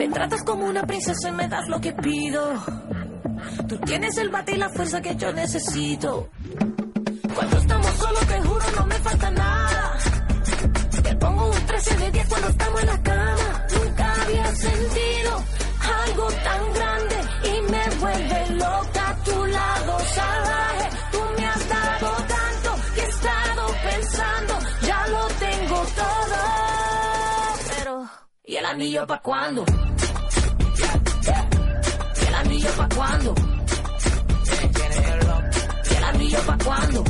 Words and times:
Me 0.00 0.08
tratas 0.08 0.42
como 0.44 0.64
una 0.64 0.82
princesa 0.84 1.28
y 1.28 1.32
me 1.32 1.46
das 1.46 1.68
lo 1.68 1.78
que 1.78 1.92
pido. 1.92 2.54
Tú 3.68 3.76
tienes 3.80 4.16
el 4.16 4.30
bate 4.30 4.52
y 4.52 4.56
la 4.56 4.70
fuerza 4.70 5.02
que 5.02 5.14
yo 5.14 5.30
necesito. 5.30 6.30
Cuando 7.34 7.58
estamos 7.58 7.90
solos, 7.96 8.26
te 8.26 8.40
juro, 8.40 8.64
no 8.78 8.86
me 8.86 8.94
falta 8.94 9.30
nada. 9.30 9.98
Te 11.02 11.16
pongo 11.16 11.50
un 11.50 11.66
13 11.66 11.96
de 11.98 12.10
10 12.12 12.28
cuando 12.30 12.48
estamos 12.48 12.80
en 12.80 12.86
la 12.86 13.02
cama. 13.02 13.66
Nunca 13.78 14.22
había 14.22 14.54
sentido 14.54 15.44
algo 16.06 16.26
tan 16.48 16.72
grande 16.72 17.16
y 17.44 17.70
me 17.70 17.96
vuelve 18.00 18.50
loca 18.54 19.10
a 19.10 19.16
tu 19.22 19.46
lado 19.48 19.98
salvaje. 20.14 20.69
Anillo 28.80 29.06
pa' 29.06 29.20
cuándo? 29.20 29.64
¿Y 32.16 32.26
el 32.26 32.34
anillo 32.34 32.70
pa' 32.78 32.88
cuándo? 32.96 33.34
¿Y 35.90 35.94
el 35.94 36.04
anillo 36.04 36.38
pa' 36.46 36.58
cuándo? 36.64 37.04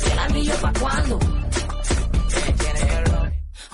¿Y 0.00 0.10
el 0.12 0.18
anillo 0.18 0.54
pa' 0.62 0.72
cuándo? 0.80 1.18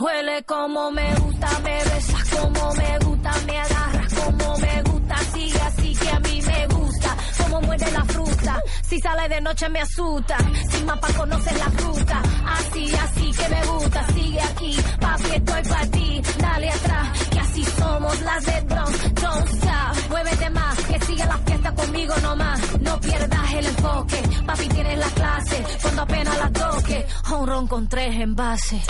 Huele 0.01 0.43
como 0.45 0.91
me 0.91 1.15
gusta, 1.17 1.59
me 1.63 1.85
besas 1.85 2.29
como 2.31 2.75
me 2.75 2.99
gusta, 3.05 3.33
me 3.47 3.59
agarras 3.59 4.15
como 4.15 4.57
me 4.57 4.83
gusta, 4.85 5.19
sigue 5.35 5.61
así 5.61 5.95
que 5.95 6.09
a 6.09 6.21
mí 6.21 6.41
me 6.47 6.67
gusta, 6.69 7.17
como 7.43 7.61
muere 7.61 7.91
la 7.93 8.05
fruta, 8.07 8.63
si 8.93 9.01
sale 9.01 9.27
de 9.27 9.41
noche 9.41 9.71
me 9.71 9.81
asusta, 9.81 10.37
sin 10.71 10.85
mapa 10.85 11.09
conoces 11.17 11.59
la 11.59 11.71
fruta, 11.71 12.23
así, 12.47 12.95
así 12.95 13.31
que 13.31 13.49
me 13.49 13.65
gusta, 13.65 14.07
sigue 14.09 14.41
aquí, 14.41 14.77
papi 15.01 15.31
estoy 15.35 15.63
para 15.63 15.87
ti, 15.87 16.23
dale 16.39 16.71
atrás, 16.71 17.09
que 17.31 17.39
así 17.41 17.65
somos 17.65 18.21
las 18.21 18.45
de 18.45 18.61
Bronx, 18.61 19.15
don't 19.15 19.49
stop, 19.49 20.11
muévete 20.11 20.51
más, 20.51 20.77
que 20.85 21.01
siga 21.07 21.25
la 21.25 21.39
fiesta 21.39 21.75
conmigo 21.75 22.15
nomás, 22.21 22.81
no 22.83 23.01
pierdas 23.01 23.55
el 23.55 23.67
enfoque, 23.67 24.23
papi 24.45 24.69
tienes 24.69 24.99
la 24.99 25.09
clase, 25.09 25.65
cuando 25.81 26.03
apenas 26.03 26.39
la 26.39 26.51
toque, 26.51 27.07
honrón 27.31 27.67
con 27.69 27.89
tres 27.89 28.15
envases. 28.15 28.83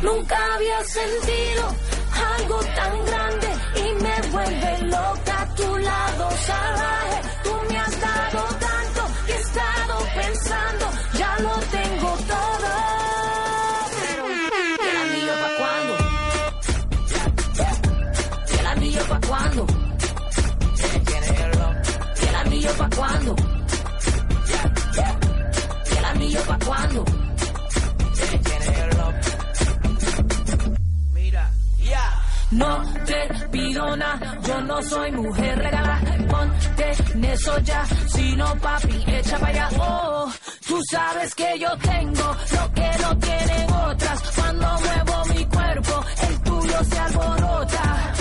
Nunca 0.00 0.38
había 0.54 0.84
sentido 0.84 1.74
algo 2.38 2.60
tan 2.60 3.04
grande 3.04 3.48
y 3.76 4.02
me 4.02 4.30
vuelve 4.32 4.78
loca 4.84 5.42
a 5.42 5.54
tu 5.54 5.76
lado 5.76 6.30
salvaje. 6.30 7.20
Tú 7.42 7.63
pensando, 10.14 10.86
ya 11.18 11.36
lo 11.40 11.54
tengo 11.76 12.10
todo. 12.32 12.70
Pero, 14.00 14.24
¿y 14.28 14.88
el 14.88 14.96
anillo 15.04 15.34
pa' 15.42 15.52
cuándo? 15.58 15.94
¿Y 18.50 18.58
el 18.58 18.66
anillo 18.66 19.02
pa' 19.08 19.20
cuándo? 19.28 19.66
¿Y 22.20 22.26
el 22.26 22.34
anillo 22.36 22.72
pa' 22.78 22.90
cuándo? 22.96 23.36
¿Y 25.90 25.96
el 25.98 26.04
anillo 26.04 26.40
pa' 26.42 26.58
cuándo? 26.66 27.04
Mira, 31.12 31.50
ya. 31.78 32.22
No 32.50 32.82
te 33.04 33.48
pido 33.50 33.96
nada, 33.96 34.38
yo 34.46 34.60
no 34.60 34.82
soy 34.82 35.10
mujer 35.12 35.58
regala, 35.58 36.00
ponte 36.00 36.03
en 37.14 37.24
eso 37.24 37.58
ya, 37.60 37.84
si 38.08 38.36
no 38.36 38.54
papi, 38.56 39.04
echa 39.06 39.38
para 39.38 39.66
allá, 39.66 39.68
oh, 39.78 40.32
tú 40.66 40.80
sabes 40.90 41.34
que 41.34 41.58
yo 41.58 41.68
tengo 41.78 42.36
lo 42.56 42.72
que 42.72 42.90
no 43.02 43.18
tienen 43.18 43.72
otras, 43.72 44.22
cuando 44.36 44.66
muevo 44.80 45.24
mi 45.34 45.44
cuerpo, 45.46 46.04
el 46.28 46.40
tuyo 46.42 46.84
se 46.84 46.98
alborota, 46.98 48.12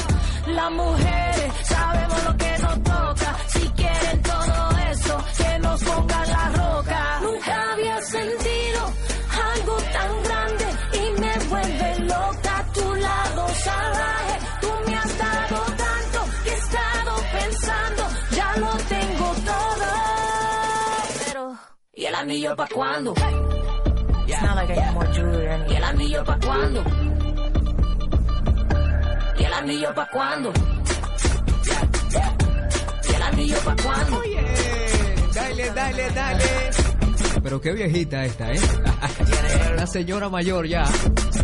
las 0.48 0.72
mujeres 0.72 1.53
sabemos 1.64 2.24
lo 2.24 2.38
que 2.38 2.58
nos 2.59 2.84
toca, 2.84 3.36
si 3.48 3.70
quieren 3.70 4.22
todo 4.22 4.70
eso, 4.92 5.18
que 5.38 5.59
nos 5.59 5.84
pongan 5.84 6.30
la 6.30 6.50
roca, 6.50 6.62
anillo 22.23 22.56
pa' 22.56 22.67
cuándo? 22.67 23.13
Ya. 24.25 24.41
Not 24.41 24.56
like 24.56 24.72
I 24.72 24.75
need 24.75 24.94
more 24.94 25.07
jewelry 25.13 25.47
or 25.47 25.72
¿Y 25.72 25.75
el 25.75 25.84
anillo 25.84 26.23
pa' 26.23 26.39
cuándo? 26.39 26.84
¿Y 29.38 29.44
el 29.44 29.53
anillo 29.53 29.94
pa' 29.94 30.07
cuándo? 30.07 30.53
¿Y 33.09 33.16
el 33.16 33.22
anillo 33.22 33.57
pa' 33.66 33.75
cuándo? 33.75 34.22
Dale, 35.34 35.69
dale, 35.72 36.09
dale. 36.11 36.44
Pero 37.44 37.59
qué 37.59 37.73
viejita 37.73 38.23
esta, 38.23 38.53
¿eh? 38.53 38.59
Una 39.73 39.88
señora 39.88 40.29
mayor 40.29 40.66
ya. 40.66 40.85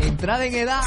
Entrada 0.02 0.46
en 0.46 0.56
edad. 0.56 0.82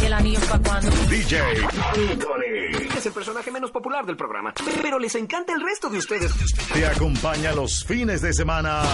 ¿Y 0.00 0.04
el 0.06 0.12
anillo 0.12 0.40
pa' 0.50 0.58
cuándo? 0.58 0.90
DJ 1.08 1.38
Anthony. 1.38 2.81
Es 3.02 3.06
el 3.06 3.12
personaje 3.14 3.50
menos 3.50 3.72
popular 3.72 4.06
del 4.06 4.16
programa, 4.16 4.54
pero 4.80 4.96
les 4.96 5.16
encanta 5.16 5.52
el 5.52 5.60
resto 5.60 5.90
de 5.90 5.98
ustedes. 5.98 6.30
Te 6.72 6.86
acompaña 6.86 7.52
los 7.52 7.84
fines 7.84 8.22
de 8.22 8.32
semana 8.32 8.84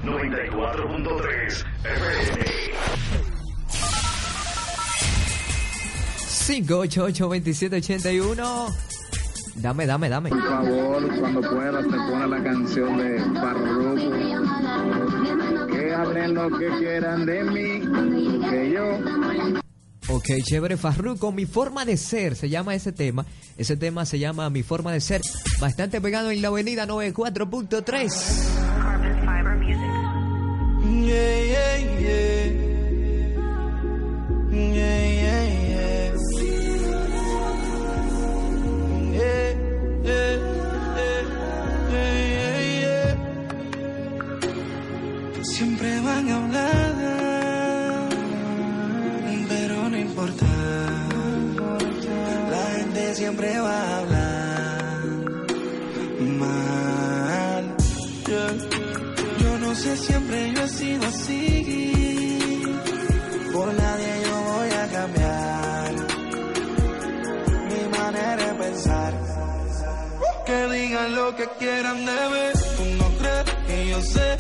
94.3 0.04 1.64
FM. 1.84 2.46
588-2781. 6.46 8.95
Dame, 9.56 9.86
dame, 9.86 10.10
dame. 10.10 10.30
Por 10.30 10.44
favor, 10.44 11.20
cuando 11.20 11.42
puedas, 11.42 11.84
te 11.86 11.98
pone 11.98 12.28
la 12.28 12.44
canción 12.44 12.98
de 12.98 13.20
Farruko. 13.40 13.96
Que 15.72 15.94
hablen 15.94 16.34
lo 16.34 16.50
que 16.58 16.68
quieran 16.78 17.26
de 17.26 17.44
mí, 17.44 17.82
que 18.50 18.72
yo 18.72 19.00
Ok, 20.08 20.26
chévere, 20.44 20.78
Farruko, 20.78 21.32
mi 21.32 21.46
forma 21.46 21.84
de 21.84 21.98
ser, 21.98 22.36
se 22.36 22.48
llama 22.50 22.76
ese 22.76 22.92
tema. 22.92 23.26
Ese 23.58 23.76
tema 23.76 24.06
se 24.06 24.20
llama 24.20 24.50
Mi 24.52 24.62
forma 24.62 24.92
de 24.92 25.02
ser, 25.02 25.22
bastante 25.60 26.00
pegado 26.00 26.30
en 26.30 26.42
la 26.44 26.50
avenida 26.50 26.86
94.3. 26.86 28.66
Yeah, 30.86 31.44
yeah, 31.46 31.46
yeah. 31.46 31.75
Siempre 53.36 53.60
va 53.60 53.82
a 53.82 53.98
hablar 53.98 55.04
mal. 56.40 57.76
Yo 59.42 59.60
no 59.60 59.76
sé, 59.76 59.98
siempre 59.98 60.54
yo 60.54 60.64
he 60.64 60.70
sido 60.70 61.06
así. 61.06 62.64
Por 63.52 63.74
nadie 63.74 64.12
yo 64.26 64.36
voy 64.52 64.70
a 64.84 64.88
cambiar 64.98 65.94
mi 67.72 67.98
manera 67.98 68.46
de 68.46 68.54
pensar. 68.64 69.14
Que 70.46 70.68
digan 70.74 71.16
lo 71.16 71.36
que 71.36 71.46
quieran 71.60 72.06
de 72.06 72.20
mí. 72.32 72.46
Tú 72.78 72.86
no 73.02 73.08
crees 73.20 73.46
que 73.68 73.90
yo 73.90 74.02
sé 74.02 74.38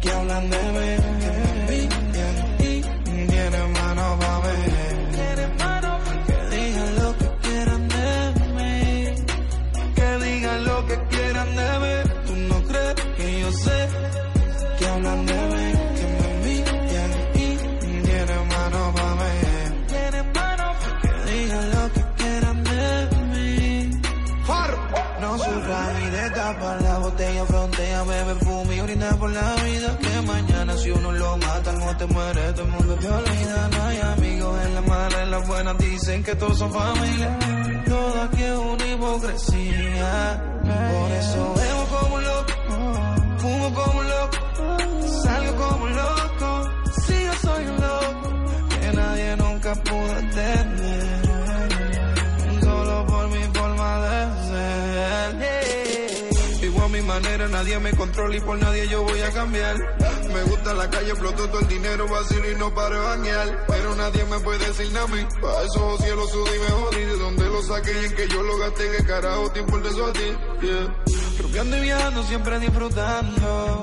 que 0.00 0.10
hablan 0.10 0.50
de 0.50 0.62
mí. 0.76 1.20
Por 29.16 29.30
la 29.30 29.54
vida. 29.64 29.98
Que 29.98 30.26
mañana 30.26 30.76
si 30.76 30.90
uno 30.90 31.12
lo 31.12 31.36
mata, 31.36 31.72
no 31.72 31.96
te 31.96 32.06
muere, 32.06 32.52
todo 32.52 32.64
el 32.64 32.70
mundo 32.70 32.94
te 32.96 33.08
olvida. 33.08 33.68
No 33.68 33.84
hay 33.84 33.98
amigos 33.98 34.64
en 34.64 34.74
la 34.74 34.80
mala, 34.82 35.22
en 35.22 35.30
la 35.30 35.38
buena 35.38 35.74
dicen 35.74 36.22
que 36.22 36.34
todos 36.36 36.58
son 36.58 36.72
familia. 36.72 37.38
Todo 37.86 38.22
aquí 38.22 38.42
es 38.42 38.58
una 38.58 38.86
hipocresía. 38.86 40.44
Por 40.62 41.10
eso 41.12 41.54
bebo 41.54 41.84
como 41.92 42.14
un 42.16 42.24
loco, 42.24 42.52
fumo 43.38 43.74
como 43.74 44.00
un 44.00 44.08
loco, 44.08 44.38
salgo 45.24 45.56
como 45.56 45.84
un 45.84 45.96
loco. 45.96 46.70
Si 47.06 47.24
yo 47.24 47.32
soy 47.42 47.64
un 47.66 47.80
loco, 47.80 48.30
que 48.80 48.92
nadie 48.92 49.36
nunca 49.36 49.74
pudo 49.74 50.18
entender. 50.18 51.19
Nadie 57.50 57.78
me 57.78 57.90
controla 57.92 58.36
y 58.36 58.40
por 58.40 58.58
nadie 58.58 58.88
yo 58.88 59.02
voy 59.02 59.20
a 59.20 59.30
cambiar. 59.30 59.76
Me 60.32 60.42
gusta 60.42 60.74
la 60.74 60.88
calle, 60.88 61.10
exploto 61.10 61.48
todo 61.48 61.60
el 61.60 61.68
dinero 61.68 62.08
vacío 62.08 62.50
y 62.50 62.54
no 62.56 62.74
paro 62.74 63.02
bañar. 63.02 63.64
Pero 63.66 63.96
nadie 63.96 64.24
me 64.24 64.38
puede 64.40 64.66
decir 64.66 64.92
nada 64.92 65.04
a 65.04 65.08
mí. 65.08 65.26
Pa' 65.40 65.62
eso 65.64 65.98
cielo 65.98 66.26
subí 66.28 66.58
mejor 66.58 66.94
y 66.94 67.04
de 67.04 67.16
dónde 67.16 67.44
lo 67.46 67.62
saqué 67.62 67.92
y 67.92 68.04
en 68.06 68.14
que 68.14 68.28
yo 68.28 68.42
lo 68.42 68.58
gasté, 68.58 68.90
que 68.96 69.04
carajo 69.04 69.50
te 69.50 69.60
importa 69.60 69.88
eso 69.88 70.06
a 70.06 70.12
ti. 70.12 70.20
Yeah. 70.62 71.76
Y 71.76 71.80
viajando, 71.80 72.22
siempre 72.24 72.60
disfrutando. 72.60 73.82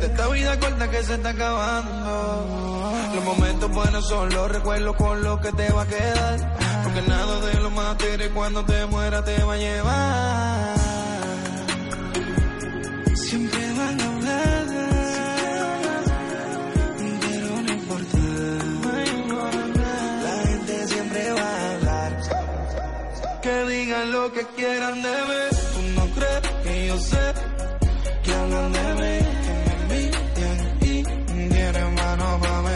De 0.00 0.06
esta 0.06 0.28
vida 0.28 0.60
corta 0.60 0.90
que 0.90 1.02
se 1.02 1.14
está 1.14 1.30
acabando. 1.30 2.92
Los 3.14 3.24
momentos 3.24 3.70
buenos 3.70 4.06
son 4.06 4.28
los 4.34 4.50
recuerdos 4.50 4.96
con 4.96 5.22
los 5.22 5.40
que 5.40 5.52
te 5.52 5.72
va 5.72 5.82
a 5.82 5.86
quedar. 5.86 6.58
Porque 6.84 7.02
nada 7.08 7.40
de 7.40 7.54
lo 7.60 7.70
material 7.70 8.30
cuando 8.34 8.64
te 8.64 8.86
muera 8.86 9.24
te 9.24 9.42
va 9.42 9.54
a 9.54 9.56
llevar. 9.56 10.83
Que 23.44 23.64
digan 23.66 24.10
lo 24.10 24.32
que 24.32 24.42
quieran 24.56 25.02
de 25.02 25.10
mí. 25.28 25.42
Tú 25.74 25.82
no 26.00 26.04
crees 26.14 26.40
que 26.62 26.86
yo 26.86 26.98
sé 26.98 27.24
que 28.22 28.32
hablan 28.32 28.72
de 28.72 28.94
mí, 29.00 29.14
que 29.44 29.54
me 29.64 29.72
envidian 29.82 30.58
y 30.80 31.02
tienen 31.52 31.94
mano 31.94 32.40
pa' 32.40 32.62
mí. 32.62 32.73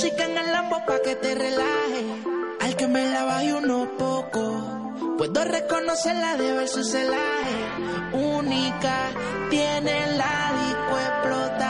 Música 0.00 0.26
en 0.26 0.38
el 0.38 0.52
lambo 0.52 0.76
pa' 0.86 1.02
que 1.02 1.16
te 1.16 1.34
relaje. 1.34 2.02
Al 2.60 2.76
que 2.76 2.86
me 2.86 3.04
la 3.10 3.24
baje 3.24 3.52
unos 3.52 3.88
pocos. 3.98 4.62
Puedo 5.18 5.44
reconocerla 5.44 6.36
de 6.36 6.52
ver 6.52 6.68
su 6.68 6.84
celaje. 6.84 7.58
Única, 8.12 8.94
tiene 9.50 10.06
la 10.16 10.52
disco 10.60 10.94
explota. 11.08 11.67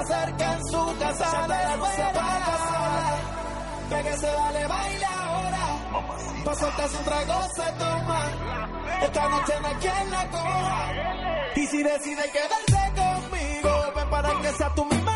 hacer 0.00 0.36
que 0.36 0.44
en 0.44 0.64
su 0.66 0.98
casa 0.98 1.46
la 1.48 1.76
luz 1.76 1.88
se 1.88 2.02
apaga 2.02 2.56
sola. 2.68 3.16
Pégase, 3.90 4.26
dale, 4.26 4.66
baila 4.66 5.08
ahora. 5.24 5.64
Pa' 6.44 6.54
soltarse 6.54 6.96
un 6.96 7.04
trago 7.04 7.42
se 7.54 7.72
toma. 7.78 8.20
Esta 9.02 9.28
noche 9.28 9.52
no 9.60 9.68
hay 9.68 9.74
quien 9.76 10.10
la 10.10 10.30
coja. 10.30 10.92
Y 11.56 11.66
si 11.66 11.82
decide 11.82 12.22
quedarse 12.32 12.82
conmigo, 13.00 13.92
ven 13.96 14.10
para 14.10 14.40
que 14.40 14.52
sea 14.52 14.74
tu 14.74 14.84
misma 14.84 15.09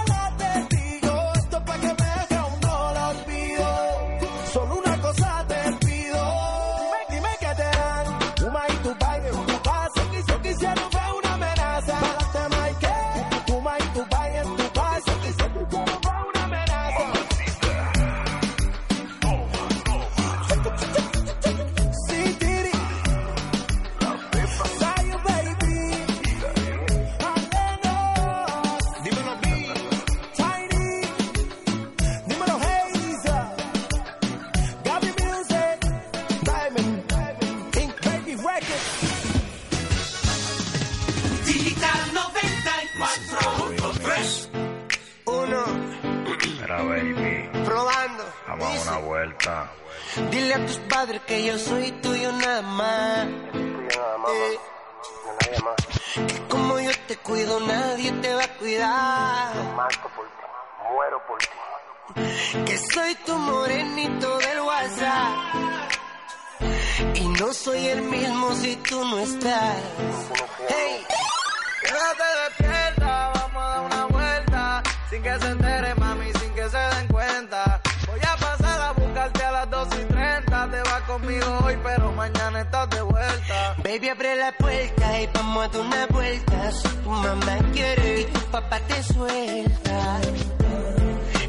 Baby, 84.05 84.11
abre 84.11 84.37
la 84.37 84.53
puerta 84.53 85.21
y 85.23 85.27
vamos 85.33 85.65
a 85.65 85.69
dar 85.69 85.81
una 85.81 86.07
vuelta. 86.09 86.73
Si 86.73 86.89
tu 86.89 87.09
mamá 87.09 87.59
quiere 87.73 88.21
y 88.21 88.25
tu 88.25 88.41
papá 88.51 88.79
te 88.81 89.03
suelta. 89.03 90.21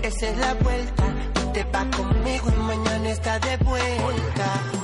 Esa 0.02 0.30
es 0.30 0.38
la 0.38 0.54
vuelta. 0.54 1.04
Tú 1.34 1.52
te 1.52 1.63
vas 1.65 1.86
conmigo 1.98 2.46
y 2.48 2.60
mañana 2.62 3.10
estás 3.10 3.41
de 3.41 3.58
vuelta. 3.58 4.75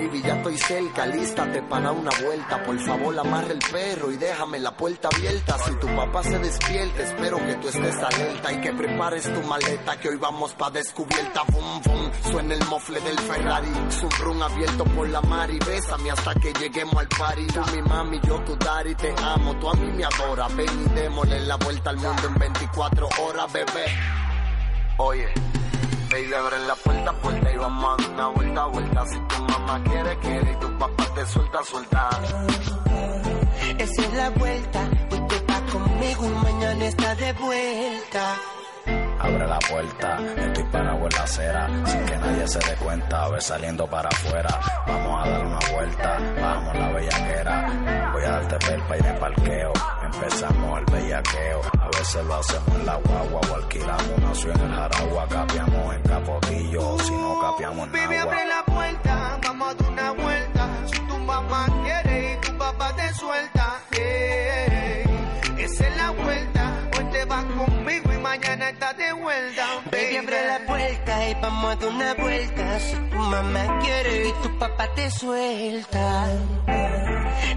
Baby, 0.00 0.22
ya 0.22 0.34
estoy 0.36 0.56
cerca, 0.56 1.06
lístate 1.06 1.62
para 1.64 1.92
una 1.92 2.10
vuelta. 2.24 2.62
Por 2.62 2.78
favor, 2.80 3.18
amarra 3.18 3.52
el 3.52 3.58
perro 3.58 4.10
y 4.10 4.16
déjame 4.16 4.58
la 4.58 4.74
puerta 4.74 5.10
abierta. 5.14 5.58
Si 5.58 5.74
tu 5.74 5.86
papá 5.88 6.22
se 6.22 6.38
despierta, 6.38 7.02
espero 7.02 7.36
que 7.36 7.54
tú 7.56 7.68
estés 7.68 7.96
alerta 7.96 8.50
y 8.50 8.60
que 8.62 8.72
prepares 8.72 9.24
tu 9.24 9.42
maleta, 9.46 10.00
que 10.00 10.08
hoy 10.08 10.16
vamos 10.16 10.54
pa' 10.54 10.70
descubierta. 10.70 11.42
Bum, 11.52 11.82
bum, 11.82 12.10
suena 12.32 12.54
el 12.54 12.64
mofle 12.64 12.98
del 13.00 13.18
Ferrari. 13.18 13.68
Subrum 13.90 14.42
abierto 14.42 14.84
por 14.84 15.06
la 15.06 15.20
mar 15.20 15.50
y 15.50 15.58
bésame 15.58 16.10
hasta 16.10 16.34
que 16.34 16.50
lleguemos 16.54 16.96
al 16.96 17.08
party. 17.08 17.46
Tú 17.48 17.60
mi 17.74 17.82
mami, 17.82 18.20
yo 18.26 18.42
tu 18.44 18.56
daddy, 18.56 18.94
te 18.94 19.14
amo, 19.22 19.54
tú 19.58 19.68
a 19.68 19.74
mí 19.74 19.92
me 19.92 20.04
adora. 20.04 20.48
Ven 20.48 20.86
y 20.86 20.94
démosle 20.94 21.40
la 21.40 21.56
vuelta 21.56 21.90
al 21.90 21.96
mundo 21.98 22.26
en 22.26 22.38
24 22.38 23.06
horas, 23.20 23.52
bebé. 23.52 23.84
Oye. 24.96 25.59
Baby, 26.10 26.34
abren 26.34 26.66
la 26.66 26.74
puerta, 26.74 27.12
puerta 27.12 27.52
y 27.52 27.56
vamos 27.56 27.84
a 27.84 28.02
dar 28.02 28.10
una 28.10 28.26
vuelta, 28.28 28.66
vuelta. 28.66 29.06
Si 29.06 29.18
tu 29.28 29.42
mamá 29.44 29.82
quiere, 29.84 30.18
quiere 30.18 30.52
y 30.52 30.56
tu 30.56 30.78
papá 30.78 31.04
te 31.14 31.26
suelta, 31.26 31.64
suelta. 31.64 32.10
Esa 33.78 34.02
es 34.02 34.14
la 34.14 34.30
vuelta. 34.30 34.90
Hoy 35.12 35.20
te 35.28 35.38
vas 35.46 35.60
conmigo 35.72 36.24
y 36.26 36.44
mañana 36.44 36.84
estás 36.86 37.16
de 37.16 37.32
vuelta. 37.34 38.36
Abre 39.22 39.46
la 39.46 39.58
puerta, 39.58 40.18
estoy 40.36 40.64
parado 40.64 40.96
en 41.06 41.08
la 41.16 41.22
acera, 41.22 41.66
sin 41.84 42.04
que 42.06 42.16
nadie 42.16 42.48
se 42.48 42.58
dé 42.58 42.74
cuenta, 42.76 43.24
a 43.24 43.28
ver 43.28 43.42
saliendo 43.42 43.86
para 43.86 44.08
afuera. 44.08 44.48
Vamos 44.86 45.26
a 45.26 45.30
dar 45.30 45.46
una 45.46 45.58
vuelta, 45.72 46.18
vamos 46.40 46.74
la 46.78 46.88
bellaquera. 46.88 48.10
Voy 48.12 48.22
a 48.24 48.30
darte 48.30 48.56
pelpa 48.66 48.96
y 48.96 49.00
de 49.02 49.12
parqueo, 49.14 49.72
empezamos 50.04 50.78
el 50.80 50.84
bellaqueo. 50.86 51.60
A 51.80 51.86
veces 51.98 52.24
lo 52.24 52.34
hacemos 52.34 52.68
en 52.76 52.86
la 52.86 52.94
guagua 52.96 53.40
o 53.50 53.54
alquilamos 53.56 54.08
una 54.16 54.34
ciudad 54.34 54.56
en 54.62 54.70
el 54.70 54.74
Jaragua, 54.76 55.26
capiamos 55.28 55.94
en 55.94 56.02
Capotillo, 56.02 56.98
si 57.00 57.12
no 57.12 57.40
capiamos 57.40 57.86
en 57.86 57.92
Baby, 57.92 58.16
agua. 58.16 58.32
abre 58.32 58.46
la 58.46 58.64
puerta, 58.64 59.38
vamos 59.42 59.68
a 59.70 59.74
dar 59.74 59.92
una 59.92 60.10
vuelta. 60.12 60.68
Si 60.86 61.00
tu 61.06 61.18
mamá 61.18 61.66
quiere 61.84 62.32
y 62.32 62.36
tu 62.46 62.56
papá 62.58 62.96
te 62.96 63.14
suelta. 63.14 63.80
eh, 63.92 65.04
esa 65.58 65.86
es 65.88 65.96
la 65.98 66.10
vuelta. 66.10 66.72
Hoy 66.98 67.04
te 67.12 67.24
vas 67.26 67.44
conmigo 67.44 68.09
mañana 68.30 68.70
estás 68.70 68.96
de 68.96 69.12
vuelta. 69.12 69.66
Baby, 69.90 70.16
abre 70.18 70.46
la 70.46 70.58
puerta 70.64 71.28
y 71.28 71.34
vamos 71.34 71.64
a 71.64 71.76
dar 71.76 71.88
una 71.88 72.14
vuelta. 72.14 72.78
Si 72.78 72.94
tu 72.94 73.16
mamá 73.16 73.78
quiere 73.80 74.28
y 74.28 74.32
tu 74.42 74.56
papá 74.56 74.86
te 74.94 75.10
suelta. 75.10 76.28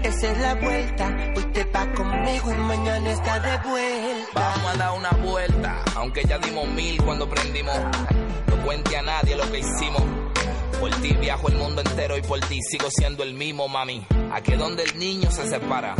Esa 0.02 0.32
es 0.32 0.38
la 0.38 0.54
vuelta. 0.54 1.16
Hoy 1.36 1.44
te 1.52 1.64
vas 1.64 1.86
conmigo 1.94 2.50
y 2.50 2.56
mañana 2.56 3.08
estás 3.08 3.40
de 3.40 3.68
vuelta. 3.68 4.34
Vamos 4.34 4.74
a 4.74 4.76
dar 4.76 4.92
una 4.98 5.10
vuelta, 5.10 5.84
aunque 5.94 6.24
ya 6.24 6.38
dimos 6.38 6.66
mil 6.70 7.00
cuando 7.04 7.28
prendimos. 7.28 7.78
No 8.48 8.56
cuente 8.64 8.96
a 8.96 9.02
nadie 9.02 9.36
lo 9.36 9.48
que 9.52 9.60
hicimos. 9.60 10.23
Por 10.80 10.90
ti 11.00 11.12
viajo 11.14 11.48
el 11.48 11.54
mundo 11.56 11.80
entero 11.80 12.16
y 12.16 12.22
por 12.22 12.40
ti 12.40 12.60
sigo 12.62 12.90
siendo 12.90 13.22
el 13.22 13.34
mismo, 13.34 13.68
mami. 13.68 14.06
Aquí 14.32 14.52
es 14.52 14.58
donde 14.58 14.82
el 14.84 14.98
niño 14.98 15.30
se 15.30 15.48
separa. 15.48 15.94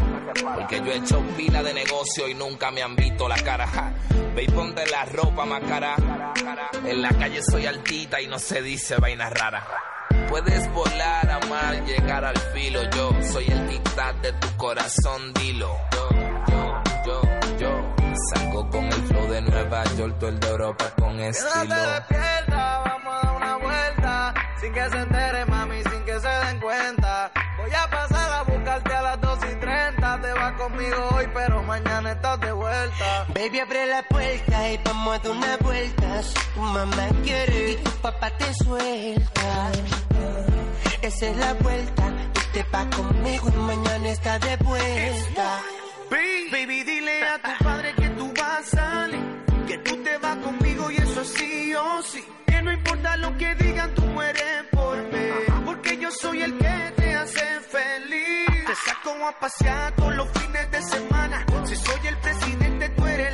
Porque 0.55 0.81
yo 0.81 0.93
he 0.93 0.97
hecho 0.97 1.23
pila 1.37 1.63
de 1.63 1.73
negocio 1.75 2.29
y 2.29 2.35
nunca 2.35 2.71
me 2.71 2.83
han 2.83 2.97
visto 2.97 3.29
la 3.29 3.37
cara. 3.37 3.67
Ja. 3.67 3.93
Ve 4.35 4.45
y 4.45 4.49
ponte 4.49 4.85
la 4.87 5.05
ropa 5.05 5.45
más 5.45 5.63
cara. 5.63 5.97
En 6.85 7.03
la 7.03 7.11
calle 7.11 7.41
soy 7.43 7.67
altita 7.67 8.21
y 8.21 8.27
no 8.27 8.39
se 8.39 8.61
dice 8.63 8.97
vainas 8.97 9.33
raras. 9.33 9.65
Puedes 10.29 10.71
volar, 10.73 11.31
amar, 11.31 11.85
llegar 11.85 12.25
al 12.25 12.37
filo. 12.37 12.81
Yo 12.91 13.11
soy 13.33 13.47
el 13.47 13.69
tic-tac 13.69 14.21
de 14.21 14.33
tu 14.33 14.57
corazón, 14.57 15.33
dilo. 15.35 15.71
Yo, 15.93 16.09
yo, 16.49 16.83
yo, 17.07 17.23
yo. 17.59 17.95
Salgo 18.35 18.69
con 18.71 18.85
el 18.85 18.93
flow 19.07 19.29
de 19.29 19.43
Nueva 19.43 19.85
York, 19.97 20.17
tú 20.19 20.27
el 20.27 20.41
de 20.41 20.49
Europa 20.49 20.91
con 20.99 21.21
estilo. 21.21 21.63
Quédate 21.63 22.15
despierta, 22.15 23.01
Sin 24.65 24.73
que 24.73 24.89
se 24.89 24.97
entere, 24.97 25.45
mami, 25.45 25.83
sin 25.83 26.05
que 26.07 26.19
se 26.19 26.27
den 26.27 26.59
cuenta. 26.59 27.31
Voy 27.59 27.71
a 27.71 27.91
pasar 27.91 28.33
a 28.33 28.43
buscarte 28.45 28.95
a 28.95 29.03
las 29.03 29.21
2 29.21 29.39
y 29.53 29.57
30. 29.57 30.21
Te 30.23 30.33
vas 30.33 30.53
conmigo 30.55 31.09
hoy, 31.15 31.29
pero 31.35 31.63
mañana 31.65 32.13
estás 32.13 32.41
de 32.41 32.51
vuelta. 32.53 33.27
Baby, 33.35 33.61
abre 33.61 33.87
la 33.89 34.03
puerta 34.05 34.71
y 34.71 34.81
vamos 34.83 35.17
a 35.17 35.19
dar 35.19 35.33
una 35.33 35.57
vuelta. 35.59 36.23
Si 36.23 36.35
tu 36.55 36.61
mamá 36.61 37.09
quiere 37.23 37.73
y 37.73 37.77
tu 37.77 37.91
papá 37.91 38.31
te 38.39 38.55
suelta. 38.55 39.73
Esa 41.03 41.27
es 41.27 41.37
la 41.37 41.53
vuelta. 41.53 42.05
Hoy 42.07 42.47
te 42.55 42.63
vas 42.73 42.87
conmigo 42.97 43.49
y 43.51 43.57
mañana 43.59 44.09
estás 44.09 44.41
de 44.41 44.57
vuelta. 44.65 45.61
Baby, 46.11 46.85
dile 46.85 47.23
a 47.23 47.39
tu 47.39 47.65
padre 47.65 47.95
que 47.97 48.09
tú 48.09 48.33
vas 48.41 48.61
a 48.61 48.77
salir. 48.77 49.45
Que 49.67 49.77
tú 49.77 50.03
te 50.03 50.17
vas 50.17 50.37
conmigo 50.39 50.91
y 50.91 50.97
eso 50.97 51.23
sí 51.23 51.75
o 51.75 52.03
sí. 52.03 52.25
No 52.65 52.73
importa 52.73 53.17
lo 53.19 53.37
que 53.37 53.55
digan, 53.57 53.95
tú 53.95 54.03
mueres 54.07 54.65
por 54.71 54.97
mí. 55.13 55.29
Porque 55.67 55.99
yo 55.99 56.11
soy 56.11 56.41
el 56.43 56.57
que 56.57 56.93
te 56.97 57.15
hace 57.15 57.61
feliz. 57.61 58.65
Te 58.67 58.75
saco 58.87 59.11
a 59.27 59.39
pasear 59.39 59.93
todos 59.97 60.17
los 60.17 60.29
fines 60.31 60.71
de 60.71 60.83
semana. 60.83 61.45
Si 61.67 61.77
soy 61.77 62.07
el 62.07 62.17
presidente, 62.19 62.89
tú 62.91 63.07
eres 63.07 63.34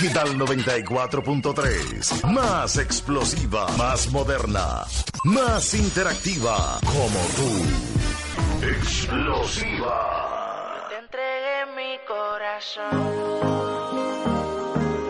Digital 0.00 0.38
94.3. 0.38 2.22
Más 2.30 2.78
explosiva, 2.78 3.66
más 3.76 4.12
moderna, 4.12 4.84
más 5.24 5.74
interactiva. 5.74 6.78
Como 6.84 7.18
tú. 7.34 7.50
Explosiva. 8.64 9.96
Te 10.88 10.98
entregué 10.98 11.66
mi 11.74 11.98
corazón. 12.06 12.94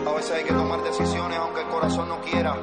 A 0.07 0.11
veces 0.15 0.31
hay 0.31 0.43
que 0.43 0.53
tomar 0.53 0.81
decisiones 0.81 1.37
aunque 1.37 1.61
el 1.61 1.67
corazón 1.67 2.09
no 2.09 2.19
quiera. 2.21 2.57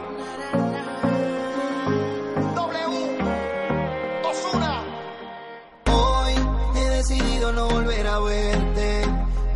Hoy 5.92 6.34
he 6.74 6.90
decidido 6.90 7.52
no 7.52 7.68
volver 7.68 8.04
a 8.04 8.18
verte. 8.18 9.02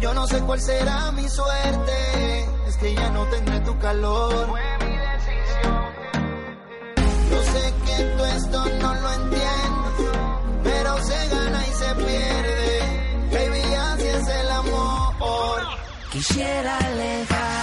Yo 0.01 0.15
no 0.15 0.25
sé 0.29 0.39
cuál 0.43 0.61
será 0.61 1.11
mi 1.11 1.29
suerte. 1.29 2.40
Que 2.81 2.95
ya 2.95 3.11
no 3.11 3.27
tendré 3.27 3.61
tu 3.61 3.79
calor. 3.79 4.47
Fue 4.49 4.79
mi 4.81 4.97
decisión. 4.97 5.85
Yo 7.31 7.43
sé 7.53 7.75
que 7.85 8.05
tú 8.17 8.25
esto 8.25 8.65
no 8.81 8.95
lo 8.95 9.13
entiendes. 9.13 10.19
Pero 10.63 11.03
se 11.03 11.29
gana 11.29 11.67
y 11.67 11.73
se 11.73 11.95
pierde. 11.97 12.81
Baby, 13.33 13.75
así 13.75 14.07
es 14.07 14.29
el 14.29 14.51
amor. 14.51 15.63
Quisiera 16.11 16.79
alejarme 16.79 17.60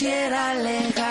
Quisiera 0.00 0.52
alejarme 0.52 1.09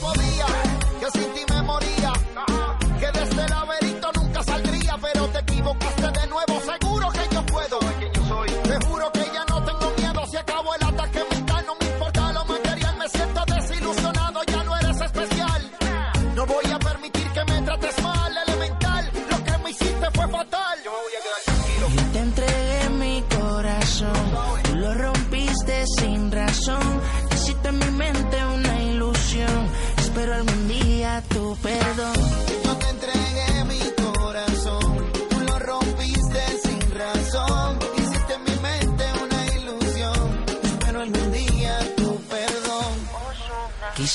podía, 0.00 0.46
que 1.00 1.10
sin 1.18 1.32
ti 1.34 1.44
me 1.52 1.62
moría. 1.62 2.07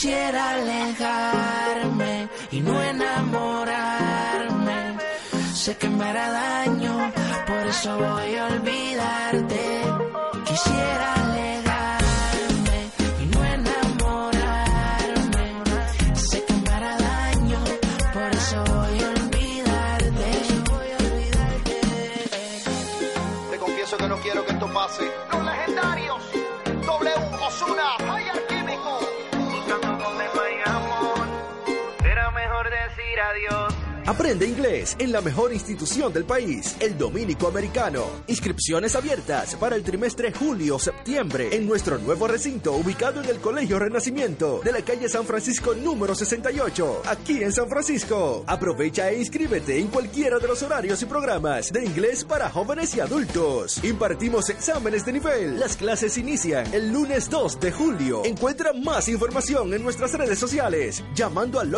Quisiera 0.04 0.44
alejarme 0.56 2.28
y 2.52 2.60
no 2.60 2.84
enamorarme. 2.84 4.98
Sé 5.54 5.78
que 5.78 5.88
me 5.88 6.04
hará 6.04 6.30
daño, 6.30 7.14
por 7.48 7.68
eso 7.68 7.98
voy 7.98 8.36
a 8.36 8.48
olvidarte. 8.48 9.82
Quisiera 10.46 11.14
alejarme 11.14 11.63
Aprende 34.06 34.46
inglés 34.46 34.98
en 35.00 35.14
la 35.14 35.22
mejor 35.22 35.54
institución 35.54 36.12
del 36.12 36.26
país, 36.26 36.76
el 36.82 36.98
Dominico 36.98 37.48
Americano. 37.48 38.04
Inscripciones 38.28 38.98
abiertas 38.98 39.56
para 39.56 39.78
el 39.78 39.84
trimestre 39.84 40.34
julio-septiembre 40.34 41.56
en 41.56 41.66
nuestro 41.66 41.98
nuevo 41.98 42.28
recinto 42.28 42.74
ubicado 42.74 43.24
en 43.24 43.30
el 43.30 43.38
Colegio 43.38 43.80
Renacimiento 43.80 44.60
de 44.62 44.74
la 44.74 44.82
calle 44.82 45.08
San 45.08 45.26
Francisco 45.26 45.74
número 45.74 46.16
68, 46.16 47.04
aquí 47.06 47.44
en 47.44 47.54
San 47.54 47.70
Francisco. 47.70 48.44
Aprovecha 48.46 49.10
e 49.10 49.20
inscríbete 49.20 49.80
en 49.80 49.88
cualquiera 49.88 50.38
de 50.38 50.50
los 50.50 50.62
horarios 50.64 51.02
y 51.02 51.06
programas 51.06 51.72
de 51.72 51.86
inglés 51.86 52.26
para 52.26 52.50
jóvenes 52.50 52.94
y 52.96 53.00
adultos. 53.00 53.82
Impartimos 53.86 54.50
exámenes 54.50 55.06
de 55.06 55.14
nivel. 55.14 55.60
Las 55.62 55.78
clases 55.78 56.18
inician 56.18 56.68
el 56.74 56.92
lunes 56.92 57.30
2 57.30 57.58
de 57.58 57.72
julio. 57.72 58.26
Encuentra 58.26 58.74
más 58.74 59.08
información 59.08 59.74
en 59.74 59.82
nuestras 59.82 60.12
redes 60.14 60.40
sociales 60.40 61.02
llamando 61.16 61.62
al 61.62 61.72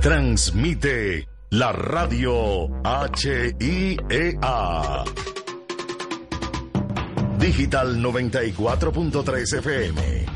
Transmite 0.00 1.28
la 1.50 1.72
radio 1.72 2.70
HIEA. 2.82 5.04
Digital 7.38 8.02
94.3 8.02 9.58
FM. 9.58 10.26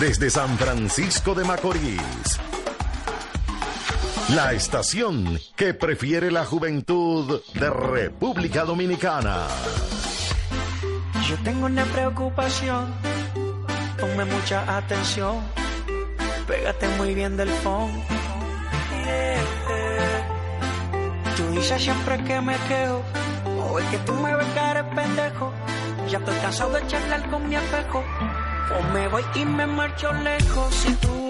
Desde 0.00 0.30
San 0.30 0.58
Francisco 0.58 1.32
de 1.34 1.44
Macorís. 1.44 2.40
La 4.34 4.52
estación 4.52 5.38
que 5.54 5.72
prefiere 5.72 6.32
la 6.32 6.44
juventud 6.44 7.40
de 7.54 7.70
República 7.70 8.64
Dominicana. 8.64 9.46
Yo 11.28 11.36
tengo 11.44 11.66
una 11.66 11.84
preocupación, 11.84 12.92
ponme 14.00 14.24
mucha 14.24 14.76
atención, 14.76 15.36
pégate 16.48 16.88
muy 16.98 17.14
bien 17.14 17.36
del 17.36 17.48
fondo. 17.48 18.02
Tú 21.36 21.50
dices 21.52 21.80
siempre 21.80 22.24
que 22.24 22.40
me 22.40 22.56
quejo, 22.68 23.02
o 23.70 23.78
es 23.78 23.86
que 23.90 23.98
tú 23.98 24.12
me 24.14 24.34
ves 24.34 24.46
cara 24.56 24.82
de 24.82 24.94
pendejo. 24.96 25.52
Ya 26.10 26.18
estoy 26.18 26.36
cansado 26.38 26.72
de 26.72 26.86
charlar 26.88 27.30
con 27.30 27.48
mi 27.48 27.54
espejo, 27.54 28.02
o 28.76 28.92
me 28.92 29.06
voy 29.06 29.22
y 29.36 29.44
me 29.44 29.66
marcho 29.66 30.12
lejos 30.12 30.74
si 30.74 30.92
tú 30.94 31.26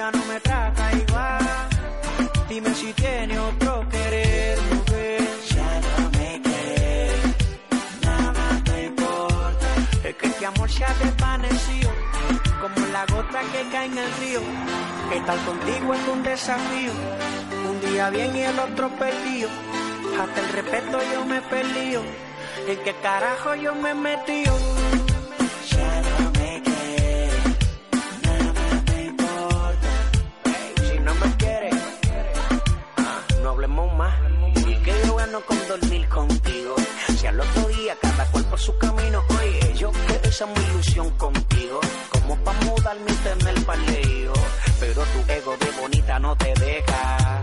ya 0.00 0.10
no 0.10 0.24
me 0.24 0.40
trata 0.40 0.84
igual. 1.04 1.46
Dime 2.48 2.70
si 2.74 2.90
tiene 2.94 3.38
otro 3.38 3.86
querer, 3.94 4.58
mujer. 4.72 5.28
Ya 5.54 5.70
no 5.86 6.10
me 6.18 6.30
quieres, 6.46 7.22
nada 8.08 8.46
te 8.68 8.76
importa. 8.92 9.68
Es 10.08 10.14
que 10.16 10.26
este 10.32 10.46
amor 10.46 10.68
se 10.70 10.84
ha 10.88 10.94
desvanecido, 11.04 11.90
como 12.62 12.78
la 12.96 13.04
gota 13.14 13.40
que 13.52 13.60
cae 13.72 13.86
en 13.92 13.98
el 14.04 14.10
río. 14.20 14.40
Estar 15.18 15.38
contigo 15.48 15.94
es 15.98 16.08
un 16.14 16.22
desafío, 16.22 16.92
un 17.70 17.76
día 17.86 18.08
bien 18.16 18.34
y 18.36 18.42
el 18.52 18.58
otro 18.58 18.88
perdido. 19.02 19.50
Hasta 20.20 20.38
el 20.44 20.48
respeto 20.58 20.98
yo 21.12 21.26
me 21.26 21.40
perdido, 21.42 22.02
¿en 22.70 22.78
qué 22.84 22.94
carajo 23.02 23.54
yo 23.54 23.74
me 23.74 23.90
he 23.90 23.94
metido? 23.94 24.54
Dormir 35.70 36.08
contigo. 36.08 36.74
Si 37.16 37.26
al 37.26 37.38
otro 37.38 37.68
día 37.68 37.96
cada 38.00 38.24
cual 38.32 38.44
por 38.46 38.58
su 38.58 38.76
camino, 38.78 39.22
oye, 39.38 39.74
yo 39.76 39.92
quiero 39.92 40.28
esa 40.28 40.46
mi 40.46 40.60
ilusión 40.70 41.10
contigo. 41.10 41.80
Como 42.10 42.36
pa' 42.44 42.52
mudarme 42.64 43.10
y 43.10 43.14
tener 43.14 43.64
paleo. 43.64 44.32
Pero 44.80 45.02
tu 45.12 45.32
ego 45.32 45.56
de 45.56 45.70
bonita 45.80 46.18
no 46.18 46.34
te 46.36 46.52
deja. 46.54 47.42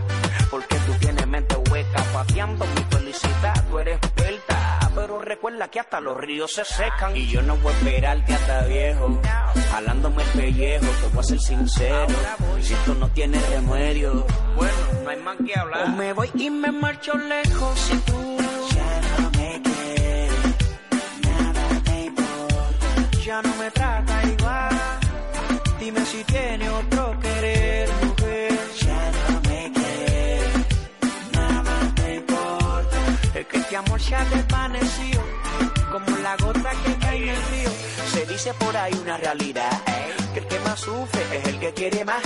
Porque 0.51 0.75
tú 0.85 0.93
tienes 0.99 1.27
mente 1.27 1.55
hueca, 1.69 2.03
pateando 2.13 2.65
recuerda 5.37 5.67
que 5.67 5.79
hasta 5.79 5.99
los 6.01 6.17
ríos 6.17 6.51
se 6.51 6.65
secan. 6.65 7.15
Y 7.15 7.27
yo 7.27 7.43
no 7.43 7.55
voy 7.57 7.71
a 7.71 7.77
esperar 7.77 8.25
que 8.25 8.33
hasta 8.33 8.65
viejo, 8.65 9.21
jalándome 9.71 10.23
el 10.23 10.29
pellejo, 10.29 10.85
te 10.85 11.07
voy 11.09 11.19
a 11.19 11.23
ser 11.23 11.39
sincero. 11.39 12.15
Si 12.59 12.73
esto 12.73 12.95
no 12.95 13.07
tiene 13.09 13.39
remedio, 13.51 14.25
bueno, 14.55 14.73
no 15.03 15.09
hay 15.09 15.17
más 15.17 15.37
que 15.45 15.59
hablar. 15.59 15.83
O 15.83 15.87
me 15.89 16.11
voy 16.13 16.31
y 16.33 16.49
me 16.49 16.71
marcho 16.71 17.13
lejos 17.13 17.79
si 17.79 17.97
tú 17.99 18.37
ya 18.75 19.01
no 19.19 19.31
me 19.37 19.61
quieres, 19.61 20.33
nada 21.23 21.81
te 21.85 22.05
importa. 22.05 22.87
Ya 23.23 23.41
no 23.43 23.55
me 23.57 23.71
trata 23.71 24.23
igual, 24.23 24.69
dime 25.79 26.05
si 26.05 26.23
tiene 26.23 26.67
otro 26.69 27.19
querer, 27.19 27.89
mujer. 28.03 28.59
Ya 28.81 29.11
no 29.29 29.41
me 29.49 29.71
quieres, 29.71 30.51
nada 31.31 31.93
te 31.95 32.15
importa. 32.15 32.97
Es 33.35 33.45
que 33.45 33.57
este 33.57 33.77
amor 33.77 34.01
se 34.01 34.15
ha 34.15 34.25
desvanecido, 34.25 35.21
como 36.05 36.17
la 36.17 36.35
gota 36.37 36.71
que 36.83 36.95
cae 36.97 37.23
en 37.23 37.29
el 37.29 37.43
río. 37.51 37.69
Se 38.13 38.25
dice 38.25 38.53
por 38.53 38.75
ahí 38.75 38.93
una 39.01 39.17
realidad, 39.17 39.71
ey, 39.87 40.33
que 40.33 40.39
el 40.39 40.47
que 40.47 40.59
más 40.59 40.79
sufre 40.79 41.21
es 41.37 41.47
el 41.47 41.59
que 41.59 41.73
quiere 41.73 42.05
más. 42.05 42.23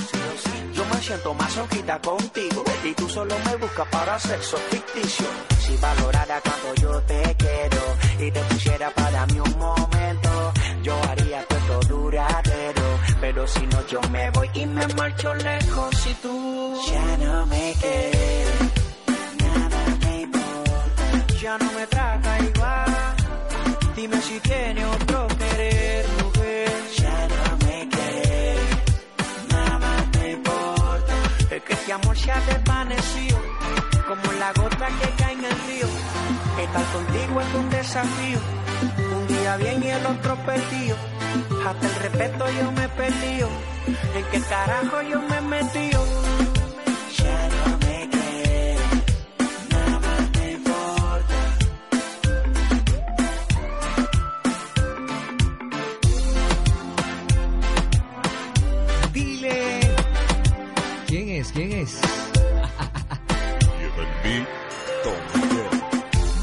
Yo 0.74 0.86
me 0.86 1.02
siento 1.02 1.34
más 1.34 1.58
ojita 1.58 2.00
contigo 2.02 2.64
y 2.84 2.94
tú 2.94 3.08
solo 3.10 3.36
me 3.46 3.56
buscas 3.58 3.88
para 3.90 4.20
sexo 4.20 4.58
ficticio. 4.70 5.26
Si 5.60 5.78
valorara 5.78 6.42
cuando 6.42 6.82
yo 6.82 7.02
te 7.04 7.36
quiero 7.38 7.82
y 8.20 8.32
te 8.32 8.40
pusiera 8.42 8.90
para 8.92 9.26
mí 9.28 9.40
un 9.40 9.58
momento, 9.58 10.54
yo 10.84 10.96
haría 11.10 11.46
todo 11.46 11.80
duradero. 11.82 13.00
Pero 13.20 13.48
si 13.48 13.66
no, 13.68 13.88
yo 13.88 14.02
me 14.12 14.32
voy 14.32 14.50
y 14.54 14.66
me 14.66 14.88
marcho 14.96 15.34
lejos. 15.36 15.96
Si 15.98 16.14
tú 16.16 16.82
ya 16.88 17.18
no 17.18 17.46
me 17.46 17.74
quieres. 17.80 18.72
Ya 21.42 21.58
no 21.58 21.72
me 21.72 21.88
trata 21.88 22.40
igual. 22.40 22.91
Dime 24.02 24.20
si 24.20 24.40
tiene 24.40 24.84
otro 24.84 25.28
querer, 25.28 26.06
mujer. 26.24 26.72
Ya 26.98 27.28
no 27.28 27.58
me 27.68 27.88
quieres, 27.88 28.60
nada 29.52 30.06
me 30.18 30.32
importa. 30.32 31.14
Es 31.52 31.62
que 31.62 31.74
este 31.74 31.94
amor 31.94 32.18
se 32.18 32.32
ha 32.32 32.42
desvanecido, 32.42 33.38
como 34.08 34.32
la 34.40 34.54
gota 34.54 34.88
que 34.88 35.10
cae 35.22 35.34
en 35.34 35.46
el 35.46 35.58
río. 35.68 35.88
Estar 36.64 36.86
contigo 36.94 37.42
es 37.42 37.54
un 37.54 37.70
desafío. 37.70 38.40
Un 39.18 39.28
día 39.28 39.58
bien 39.58 39.84
y 39.84 39.90
el 39.92 40.04
otro 40.04 40.36
perdido. 40.48 40.96
Hasta 41.68 41.86
el 41.86 41.96
respeto 41.98 42.46
yo 42.60 42.72
me 42.72 42.90
perdido. 42.90 43.50
¿En 44.16 44.26
qué 44.32 44.42
carajo 44.50 45.02
yo 45.04 45.22
me 45.22 45.38
he 45.38 45.42
metido? 45.42 46.31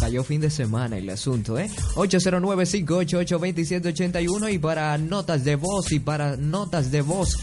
Cayó 0.00 0.22
fin 0.22 0.40
de 0.40 0.50
semana 0.50 0.96
el 0.96 1.10
asunto, 1.10 1.58
¿eh? 1.58 1.68
809-588-2781 1.96 4.52
y 4.52 4.58
para 4.58 4.96
notas 4.96 5.42
de 5.42 5.56
voz 5.56 5.90
y 5.90 5.98
para 5.98 6.36
notas 6.36 6.92
de 6.92 7.02
voz 7.02 7.36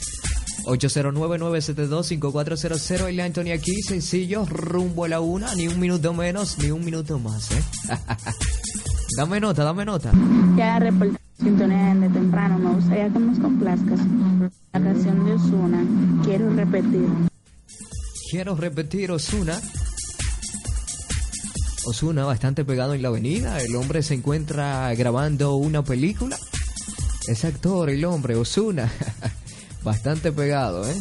809-972-5400 0.65 3.11
y 3.11 3.15
la 3.15 3.25
Anthony 3.25 3.51
aquí, 3.53 3.81
sencillo, 3.81 4.45
rumbo 4.45 5.05
a 5.05 5.07
la 5.07 5.19
una, 5.19 5.53
ni 5.55 5.67
un 5.67 5.79
minuto 5.79 6.13
menos, 6.13 6.57
ni 6.57 6.71
un 6.71 6.83
minuto 6.83 7.19
más, 7.19 7.51
¿eh? 7.51 7.63
dame 9.17 9.39
nota, 9.39 9.63
dame 9.63 9.85
nota. 9.85 10.11
Ya 10.57 10.79
reporté 10.79 11.19
sintonía 11.37 11.93
de 11.95 12.09
temprano. 12.09 12.57
Me 12.57 12.73
gustaría 12.75 13.09
que 13.09 13.19
nos 13.19 13.39
complazcas 13.39 13.99
la 14.73 14.81
canción 14.81 15.25
de 15.25 15.33
Osuna. 15.33 15.85
Quiero 16.23 16.53
repetir. 16.53 17.07
Quiero 18.31 18.55
repetir 18.55 19.11
Osuna. 19.11 19.59
Osuna 21.85 22.25
bastante 22.25 22.65
pegado 22.65 22.95
en 22.95 23.01
la 23.01 23.09
avenida. 23.09 23.61
El 23.61 23.75
hombre 23.75 24.01
se 24.01 24.15
encuentra 24.15 24.93
grabando 24.95 25.55
una 25.55 25.83
película. 25.83 26.37
Es 27.27 27.45
actor 27.45 27.89
el 27.89 28.03
hombre, 28.05 28.35
Osuna. 28.35 28.91
bastante 29.85 30.33
pegado, 30.33 30.85
¿eh? 30.89 30.95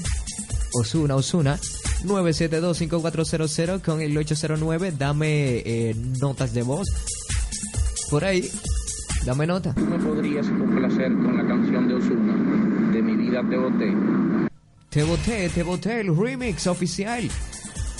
Osuna, 0.74 1.16
Osuna. 1.16 1.58
972-5400 2.04 3.80
con 3.80 4.00
el 4.00 4.16
809. 4.16 4.92
Dame 4.96 5.62
eh, 5.64 5.96
notas 6.20 6.52
de 6.52 6.62
voz. 6.62 6.86
Por 8.10 8.24
ahí. 8.24 8.48
Dame 9.24 9.46
nota. 9.46 9.74
¿Tú 9.74 9.86
me 9.86 9.98
podrías 9.98 10.46
complacer 10.46 11.12
con 11.14 11.36
la 11.36 11.46
canción 11.46 11.88
de 11.88 11.94
Osuna, 11.94 12.92
de 12.92 13.02
mi 13.02 13.16
vida 13.16 13.42
te 13.48 13.56
boté? 13.56 13.94
Te 14.90 15.02
boté, 15.02 15.48
te 15.48 15.62
boté, 15.62 16.00
el 16.00 16.14
remix 16.14 16.66
oficial. 16.66 17.28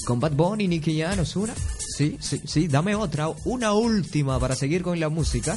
Con 0.06 0.20
Bad 0.20 0.32
Bunny, 0.32 0.68
Nicky 0.68 1.00
Jam, 1.00 1.18
Ozuna. 1.18 1.54
Sí, 1.96 2.18
sí, 2.20 2.42
sí, 2.44 2.68
dame 2.68 2.94
otra, 2.94 3.28
una 3.46 3.72
última 3.72 4.38
para 4.38 4.54
seguir 4.54 4.82
con 4.82 5.00
la 5.00 5.08
música. 5.08 5.56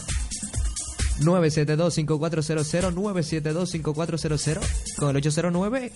972-5400, 1.21 2.93
972-5400, 2.93 4.95
con 4.97 5.09
el 5.09 5.17
809. 5.17 5.91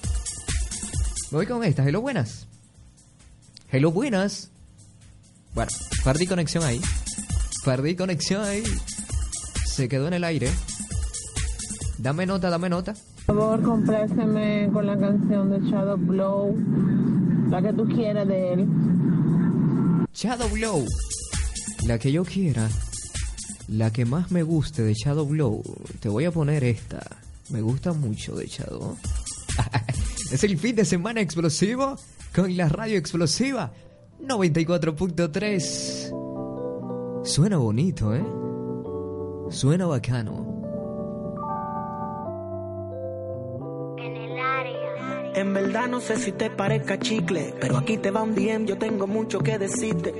Me 1.32 1.38
voy 1.38 1.46
con 1.46 1.64
esta, 1.64 1.88
hello 1.88 2.02
buenas. 2.02 2.48
Hello 3.72 3.92
buenas. 3.92 4.50
Bueno, 5.54 5.72
perdí 6.04 6.28
conexión 6.28 6.64
ahí. 6.64 6.82
Perdí 7.64 7.96
conexión 7.96 8.44
ahí. 8.44 8.64
Se 9.66 9.88
quedó 9.88 10.08
en 10.08 10.14
el 10.14 10.24
aire. 10.24 10.50
Dame 11.98 12.26
nota, 12.26 12.50
dame 12.50 12.68
nota. 12.68 12.96
Por 13.28 13.38
favor, 13.38 13.62
compláceme 13.62 14.70
con 14.74 14.88
la 14.88 14.98
canción 14.98 15.52
de 15.52 15.60
Shadow 15.70 15.98
Blow. 15.98 16.56
La 17.50 17.62
que 17.62 17.74
tú 17.74 17.88
quieras 17.88 18.28
de 18.28 18.54
él. 18.54 18.68
Shadow 20.14 20.50
Blow. 20.50 20.84
La 21.86 22.00
que 22.00 22.12
yo 22.12 22.26
quiera. 22.26 22.68
La 23.72 23.92
que 23.92 24.04
más 24.04 24.32
me 24.32 24.44
guste 24.44 24.84
de 24.84 24.94
Shadow 24.94 25.26
Blow. 25.26 25.64
Te 26.02 26.10
voy 26.10 26.26
a 26.26 26.32
poner 26.32 26.66
esta. 26.66 27.00
Me 27.50 27.62
gusta 27.62 27.94
mucho 27.94 28.36
de 28.36 28.46
Shadow. 28.46 28.98
es 30.32 30.44
el 30.44 30.58
fin 30.58 30.76
de 30.76 30.84
semana 30.84 31.22
explosivo 31.22 31.96
con 32.36 32.58
la 32.58 32.68
radio 32.68 32.98
explosiva 32.98 33.72
94.3. 34.28 37.24
Suena 37.24 37.56
bonito, 37.58 38.14
¿eh? 38.14 38.26
Suena 39.52 39.86
bacano. 39.86 40.61
En 45.42 45.56
verdad 45.56 45.88
no 45.88 46.00
sé 46.02 46.18
si 46.18 46.34
te 46.34 46.52
parezca 46.52 47.00
chicle, 47.00 47.56
pero 47.60 47.76
aquí 47.76 47.98
te 47.98 48.12
va 48.12 48.22
un 48.22 48.36
DM, 48.36 48.68
yo 48.68 48.78
tengo 48.78 49.08
mucho 49.08 49.40
que 49.40 49.58
decirte. 49.58 50.14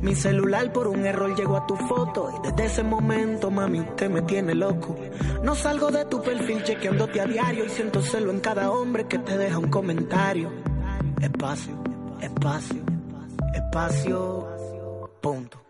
Mi 0.00 0.16
celular 0.16 0.72
por 0.72 0.88
un 0.88 1.06
error 1.06 1.32
llegó 1.36 1.56
a 1.56 1.64
tu 1.64 1.76
foto 1.76 2.28
y 2.36 2.48
desde 2.48 2.64
ese 2.64 2.82
momento, 2.82 3.52
mami, 3.52 3.78
usted 3.78 4.10
me 4.10 4.22
tiene 4.22 4.52
loco. 4.52 4.96
No 5.44 5.54
salgo 5.54 5.92
de 5.92 6.06
tu 6.06 6.20
perfil 6.20 6.64
chequeándote 6.64 7.20
a 7.20 7.26
diario 7.26 7.66
y 7.66 7.68
siento 7.68 8.02
celo 8.02 8.32
en 8.32 8.40
cada 8.40 8.72
hombre 8.72 9.06
que 9.06 9.18
te 9.18 9.38
deja 9.38 9.58
un 9.58 9.70
comentario. 9.70 10.50
Espacio, 11.22 11.80
espacio, 12.20 12.82
espacio, 13.54 14.48
punto. 15.20 15.63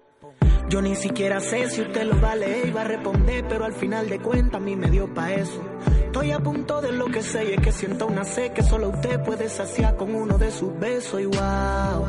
Yo 0.68 0.80
ni 0.80 0.96
siquiera 0.96 1.40
sé 1.40 1.68
si 1.68 1.82
usted 1.82 2.04
lo 2.04 2.20
va 2.20 2.32
a 2.32 2.36
leer 2.36 2.68
y 2.68 2.70
va 2.70 2.80
a 2.82 2.84
responder, 2.84 3.44
pero 3.48 3.64
al 3.64 3.74
final 3.74 4.08
de 4.08 4.18
cuentas 4.18 4.60
a 4.60 4.64
mí 4.64 4.76
me 4.76 4.90
dio 4.90 5.12
pa' 5.12 5.32
eso. 5.32 5.62
Estoy 6.06 6.30
a 6.30 6.38
punto 6.38 6.80
de 6.80 6.92
lo 6.92 7.06
que 7.06 7.22
sé 7.22 7.44
y 7.44 7.52
es 7.54 7.60
que 7.60 7.72
siento 7.72 8.06
una 8.06 8.24
sed 8.24 8.52
que 8.52 8.62
solo 8.62 8.88
usted 8.90 9.20
puede 9.22 9.48
saciar 9.48 9.96
con 9.96 10.14
uno 10.14 10.38
de 10.38 10.50
sus 10.50 10.78
besos 10.78 11.20
y 11.20 11.26
wow. 11.26 12.06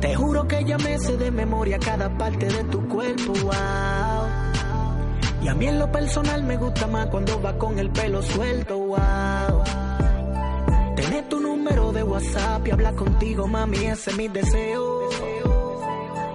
Te 0.00 0.14
juro 0.14 0.48
que 0.48 0.64
ya 0.64 0.78
me 0.78 0.98
sé 0.98 1.16
de 1.16 1.30
memoria 1.30 1.78
cada 1.78 2.08
parte 2.16 2.46
de 2.46 2.64
tu 2.64 2.86
cuerpo, 2.88 3.32
wow. 3.32 4.26
Y 5.42 5.48
a 5.48 5.54
mí 5.54 5.66
en 5.66 5.78
lo 5.78 5.90
personal 5.92 6.42
me 6.44 6.56
gusta 6.56 6.86
más 6.86 7.06
cuando 7.06 7.40
va 7.40 7.56
con 7.56 7.78
el 7.78 7.90
pelo 7.90 8.22
suelto, 8.22 8.78
wow. 8.78 9.64
Tener 10.96 11.28
tu 11.28 11.40
número 11.40 11.92
de 11.92 12.02
WhatsApp 12.02 12.66
y 12.66 12.70
hablar 12.70 12.94
contigo, 12.94 13.46
mami, 13.46 13.84
ese 13.84 14.10
es 14.10 14.16
mi 14.16 14.28
deseo. 14.28 15.57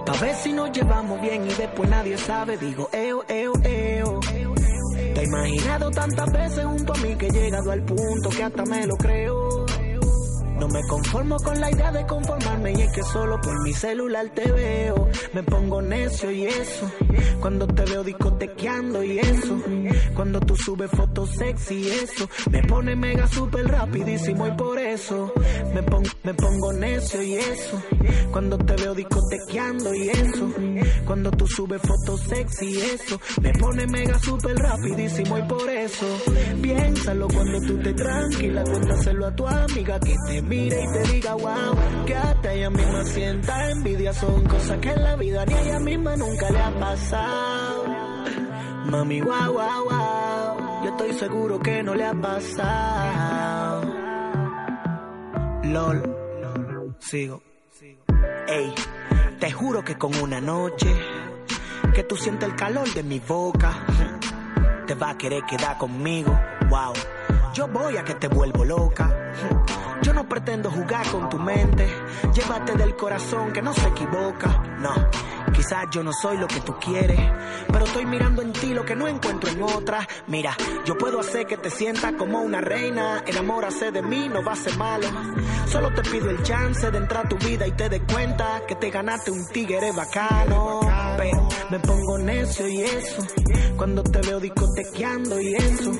Pa' 0.06 0.12
ver 0.20 0.34
si 0.36 0.52
nos 0.52 0.70
llevamos 0.70 1.20
bien 1.20 1.44
y 1.46 1.54
después 1.54 1.88
nadie 1.88 2.18
sabe, 2.18 2.58
digo, 2.58 2.88
eo, 2.92 3.24
eo, 3.26 3.52
eo. 3.64 4.20
Te 5.14 5.20
he 5.20 5.24
imaginado 5.24 5.90
tantas 5.90 6.30
veces 6.30 6.64
junto 6.64 6.92
a 6.92 6.96
mí 6.98 7.16
que 7.16 7.28
he 7.28 7.30
llegado 7.30 7.70
al 7.70 7.82
punto 7.82 8.28
que 8.28 8.42
hasta 8.42 8.64
me 8.64 8.86
lo 8.86 8.96
creo. 8.96 9.43
No 10.58 10.68
me 10.68 10.80
conformo 10.88 11.36
con 11.38 11.60
la 11.60 11.70
idea 11.70 11.90
de 11.92 12.06
conformarme 12.06 12.72
y 12.72 12.80
es 12.82 12.92
que 12.92 13.02
solo 13.02 13.40
por 13.40 13.60
mi 13.62 13.72
celular 13.72 14.30
te 14.34 14.50
veo. 14.50 15.08
Me 15.34 15.42
pongo 15.42 15.82
necio 15.82 16.30
y 16.30 16.44
eso. 16.46 16.90
Cuando 17.40 17.66
te 17.66 17.84
veo 17.84 18.02
discotequeando 18.04 19.02
y 19.02 19.18
eso. 19.18 19.58
Cuando 20.14 20.40
tú 20.40 20.56
subes 20.56 20.90
fotos 20.90 21.30
sexy 21.36 21.74
y 21.74 21.88
eso. 21.90 22.28
Me 22.50 22.62
pone 22.62 22.94
mega 22.96 23.26
super 23.26 23.66
rapidísimo 23.66 24.46
y 24.46 24.52
por 24.52 24.78
eso. 24.78 25.32
Me, 25.74 25.82
pon- 25.82 26.04
me 26.22 26.32
pongo 26.34 26.72
necio 26.72 27.22
y 27.22 27.34
eso. 27.34 27.82
Cuando 28.30 28.56
te 28.56 28.74
veo 28.76 28.94
discotequeando 28.94 29.94
y 29.94 30.08
eso. 30.08 30.50
Cuando 31.04 31.30
tú 31.32 31.46
subes 31.48 31.82
fotos 31.82 32.20
sexy 32.28 32.66
y 32.66 32.80
eso. 32.80 33.20
Me 33.42 33.52
pone 33.54 33.86
mega 33.86 34.18
super 34.20 34.56
rapidísimo 34.56 35.36
y 35.36 35.42
por 35.42 35.68
eso. 35.68 36.06
Piénsalo 36.62 37.26
cuando 37.28 37.60
tú 37.66 37.78
te 37.82 37.92
tranquila. 37.92 38.62
Cuéntaselo 38.64 39.26
a 39.26 39.34
tu 39.36 39.46
amiga 39.46 39.98
que 40.00 40.14
te 40.28 40.40
y 40.54 40.68
te 40.68 41.12
diga 41.12 41.34
wow. 41.34 42.04
Que 42.06 42.16
hasta 42.16 42.52
ella 42.52 42.70
misma 42.70 43.04
sienta 43.04 43.70
envidia. 43.70 44.12
Son 44.12 44.44
cosas 44.44 44.78
que 44.78 44.90
en 44.90 45.02
la 45.02 45.16
vida 45.16 45.44
ni 45.46 45.54
a 45.54 45.60
ella 45.62 45.78
misma 45.80 46.16
nunca 46.16 46.50
le 46.50 46.58
ha 46.58 46.78
pasado. 46.78 47.84
Mami, 48.86 49.20
wow, 49.20 49.52
wow, 49.52 49.84
wow. 49.90 50.84
Yo 50.84 50.90
estoy 50.90 51.12
seguro 51.14 51.58
que 51.60 51.82
no 51.82 51.94
le 51.94 52.04
ha 52.04 52.14
pasado. 52.14 53.94
LOL. 55.64 56.14
Sigo. 56.98 57.42
Ey, 58.46 58.74
te 59.40 59.52
juro 59.52 59.84
que 59.84 59.96
con 59.96 60.14
una 60.16 60.40
noche 60.40 60.94
que 61.94 62.02
tú 62.04 62.16
sientes 62.16 62.48
el 62.48 62.56
calor 62.56 62.92
de 62.92 63.02
mi 63.02 63.20
boca, 63.20 63.72
te 64.86 64.94
va 64.94 65.10
a 65.10 65.18
querer 65.18 65.44
quedar 65.44 65.78
conmigo. 65.78 66.38
Wow, 66.68 66.92
yo 67.52 67.68
voy 67.68 67.96
a 67.96 68.04
que 68.04 68.14
te 68.14 68.28
vuelvo 68.28 68.64
loca. 68.64 69.10
Yo 70.04 70.12
no 70.12 70.28
pretendo 70.28 70.70
jugar 70.70 71.06
con 71.08 71.30
tu 71.30 71.38
mente. 71.38 71.88
Llévate 72.34 72.74
del 72.76 72.94
corazón 72.94 73.54
que 73.54 73.62
no 73.62 73.72
se 73.72 73.88
equivoca. 73.88 74.62
No, 74.78 74.92
quizás 75.52 75.86
yo 75.92 76.02
no 76.02 76.12
soy 76.12 76.38
lo 76.38 76.46
que 76.46 76.60
tú 76.60 76.74
quieres, 76.78 77.18
pero 77.70 77.84
estoy 77.84 78.06
mirando 78.06 78.42
en 78.42 78.52
ti 78.52 78.72
lo 78.74 78.84
que 78.84 78.94
no 78.96 79.06
encuentro 79.08 79.50
en 79.50 79.62
otra. 79.62 80.06
Mira, 80.26 80.56
yo 80.84 80.96
puedo 80.96 81.20
hacer 81.20 81.46
que 81.46 81.56
te 81.56 81.70
sientas 81.70 82.12
como 82.14 82.40
una 82.40 82.60
reina. 82.60 83.22
Enamórase 83.26 83.90
de 83.90 84.02
mí, 84.02 84.28
no 84.28 84.42
va 84.44 84.52
a 84.52 84.56
ser 84.56 84.76
malo. 84.76 85.06
Solo 85.68 85.92
te 85.92 86.02
pido 86.02 86.30
el 86.30 86.42
chance 86.42 86.90
de 86.90 86.98
entrar 86.98 87.26
a 87.26 87.28
tu 87.28 87.36
vida 87.38 87.66
y 87.66 87.72
te 87.72 87.88
des 87.88 88.02
cuenta 88.10 88.62
que 88.66 88.74
te 88.76 88.90
ganaste 88.90 89.30
un 89.30 89.46
tigre 89.48 89.92
bacano. 89.92 90.80
Pero 91.16 91.48
me 91.70 91.78
pongo 91.80 92.18
necio 92.18 92.68
y 92.68 92.80
eso. 92.82 93.22
Cuando 93.76 94.02
te 94.04 94.20
veo 94.20 94.38
discotequeando 94.40 95.40
y 95.40 95.54
eso. 95.54 95.92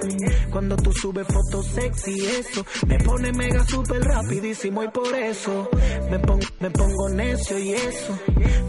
Cuando 0.50 0.76
tú 0.76 0.92
subes 0.92 1.26
fotos 1.26 1.66
sexy 1.66 2.12
y 2.20 2.26
eso. 2.26 2.64
Me 2.86 2.98
pone 2.98 3.32
mega 3.32 3.64
super 3.64 4.00
rapidísimo 4.02 4.82
y 4.84 4.88
por 4.88 5.14
eso. 5.14 5.68
Me, 6.10 6.18
pon- 6.20 6.40
me 6.60 6.70
pongo 6.70 7.08
necio 7.08 7.58
y 7.58 7.72
eso. 7.72 8.18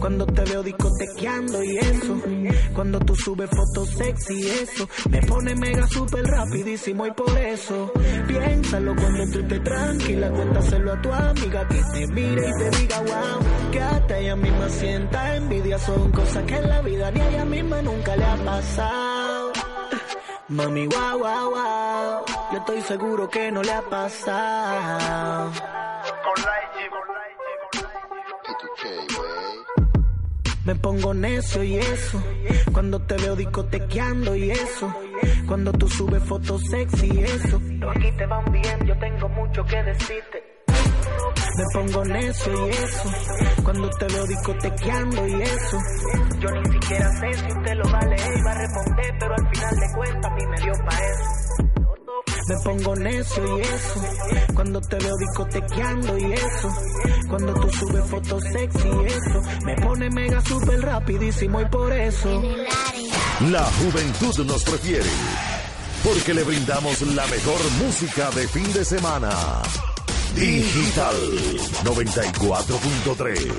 Cuando 0.00 0.26
te 0.26 0.42
veo 0.44 0.62
discotequeando 0.66 1.62
y 1.62 1.78
eso. 1.78 2.20
Cuando 2.74 2.98
tú 3.00 3.14
subes 3.16 3.48
fotos 3.50 3.88
sexy 3.90 4.48
eso. 4.48 4.88
Me 5.08 5.22
pone 5.22 5.54
mega 5.54 5.86
super 5.86 6.24
rapidísimo 6.24 7.06
y 7.06 7.12
por 7.12 7.38
eso. 7.38 7.92
Piénsalo 8.26 8.94
cuando 8.94 9.32
tú 9.32 9.38
estés 9.38 9.64
tranquila. 9.64 10.30
Cuéntaselo 10.30 10.92
a 10.92 11.02
tu 11.02 11.12
amiga 11.12 11.68
que 11.68 11.82
te 11.92 12.06
mire 12.08 12.48
y 12.48 12.52
te 12.52 12.78
diga 12.78 13.00
wow. 13.00 13.70
Que 13.70 13.80
hasta 13.80 14.18
ella 14.18 14.36
misma 14.36 14.68
sienta 14.68 15.36
envidia. 15.36 15.78
Son 15.78 16.10
cosas 16.10 16.44
que 16.44 16.56
en 16.56 16.68
la 16.68 16.82
vida 16.82 17.10
ni 17.12 17.20
a 17.20 17.28
ella 17.28 17.44
misma 17.44 17.82
nunca 17.82 18.16
le 18.16 18.24
ha 18.24 18.36
pasado. 18.36 19.52
Mami, 20.48 20.86
wow, 20.86 21.18
wow, 21.18 21.50
wow. 21.50 22.24
Yo 22.52 22.58
estoy 22.58 22.80
seguro 22.82 23.28
que 23.28 23.50
no 23.50 23.62
le 23.62 23.72
ha 23.72 23.82
pasado. 23.82 25.52
Me 30.66 30.74
pongo 30.74 31.14
necio 31.14 31.62
y 31.62 31.76
eso. 31.76 32.20
Cuando 32.72 33.00
te 33.00 33.16
veo 33.16 33.36
discotequeando 33.36 34.34
y 34.34 34.50
eso. 34.50 34.92
Cuando 35.46 35.72
tú 35.72 35.88
subes 35.88 36.20
fotos 36.24 36.60
sexy 36.68 37.06
y 37.06 37.22
eso. 37.22 37.60
Tú 37.80 37.88
aquí 37.88 38.10
te 38.18 38.26
van 38.26 38.44
bien, 38.50 38.84
yo 38.84 38.98
tengo 38.98 39.28
mucho 39.28 39.64
que 39.64 39.80
decirte. 39.84 40.42
Me 41.56 41.64
pongo 41.72 42.04
necio 42.06 42.66
y 42.66 42.70
eso. 42.70 43.10
Cuando 43.62 43.88
te 43.90 44.06
veo 44.06 44.26
discotequeando 44.26 45.28
y 45.28 45.42
eso. 45.42 45.78
Yo 46.40 46.50
ni 46.50 46.72
siquiera 46.72 47.10
sé 47.12 47.32
si 47.34 47.46
usted 47.46 47.74
lo 47.74 47.84
va 47.92 47.98
a 48.00 48.06
leer 48.06 48.32
y 48.36 48.42
va 48.42 48.50
a 48.50 48.58
responder, 48.58 49.14
pero 49.20 49.34
al 49.34 49.48
final 49.54 49.76
de 49.76 49.94
cuentas 49.94 50.32
a 50.32 50.34
mí 50.34 50.46
me 50.46 50.62
dio 50.62 50.72
pa' 50.84 50.96
eso. 50.96 51.45
Me 52.48 52.56
pongo 52.62 52.94
necio 52.94 53.58
y 53.58 53.62
eso. 53.62 54.00
Cuando 54.54 54.80
te 54.80 54.94
veo 54.96 55.16
discotequeando 55.16 56.16
y 56.18 56.32
eso. 56.32 56.72
Cuando 57.28 57.52
tú 57.54 57.68
subes 57.72 58.04
fotos 58.08 58.44
sexy 58.52 58.86
y 58.88 59.06
eso. 59.06 59.42
Me 59.64 59.74
pone 59.76 60.08
mega 60.10 60.40
super 60.42 60.80
rapidísimo 60.80 61.60
y 61.60 61.64
por 61.66 61.92
eso. 61.92 62.40
La 63.50 63.64
juventud 63.64 64.46
nos 64.46 64.62
prefiere. 64.62 65.10
Porque 66.04 66.34
le 66.34 66.44
brindamos 66.44 67.02
la 67.02 67.26
mejor 67.26 67.58
música 67.84 68.30
de 68.30 68.46
fin 68.46 68.72
de 68.72 68.84
semana. 68.84 69.30
Digital 70.36 71.16
94.3. 71.84 73.50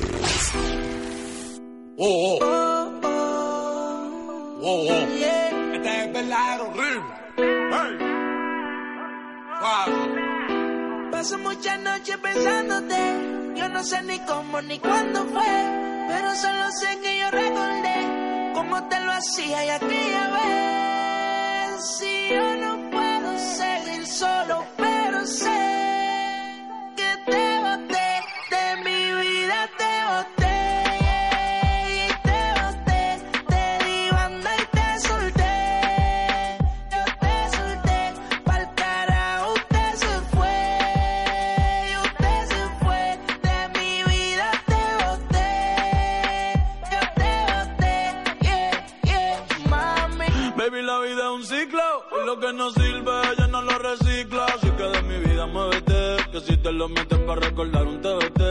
Oh, 1.97 2.39
oh. 2.41 2.91
Oh, 4.61 4.63
oh. 4.63 4.93
Este 4.93 6.05
es 6.05 6.13
verdadero 6.13 6.71
ritmo. 6.71 7.56
Paso 11.11 11.37
muchas 11.39 11.77
noches 11.81 12.17
pensándote. 12.17 13.53
Yo 13.55 13.67
no 13.67 13.83
sé 13.83 14.01
ni 14.03 14.17
cómo 14.19 14.61
ni 14.61 14.79
cuándo 14.79 15.25
fue. 15.25 15.53
Pero 16.07 16.35
solo 16.35 16.71
sé 16.71 16.99
que 17.01 17.19
yo 17.19 17.31
recordé 17.31 18.51
cómo 18.53 18.87
te 18.87 18.99
lo 19.01 19.11
hacía 19.11 19.65
y 19.65 19.69
aquella 19.69 20.27
vez. 20.37 21.97
Si 21.97 22.29
yo 22.29 22.55
no 22.55 22.89
puedo 22.91 23.37
seguir 23.39 24.07
solo, 24.07 24.65
lo 52.27 52.37
que 52.41 52.51
no 52.51 52.69
sirve 52.71 53.13
ya 53.37 53.47
no 53.47 53.61
lo 53.61 53.77
recicla. 53.79 54.45
Así 54.47 54.69
que 54.71 54.83
de 54.83 55.01
mi 55.03 55.17
vida 55.19 55.45
muévete, 55.45 56.17
que 56.29 56.41
si 56.41 56.57
te 56.57 56.73
lo 56.73 56.89
metes 56.89 57.19
para 57.19 57.39
recordar 57.39 57.87
un 57.87 58.01
TBT. 58.01 58.41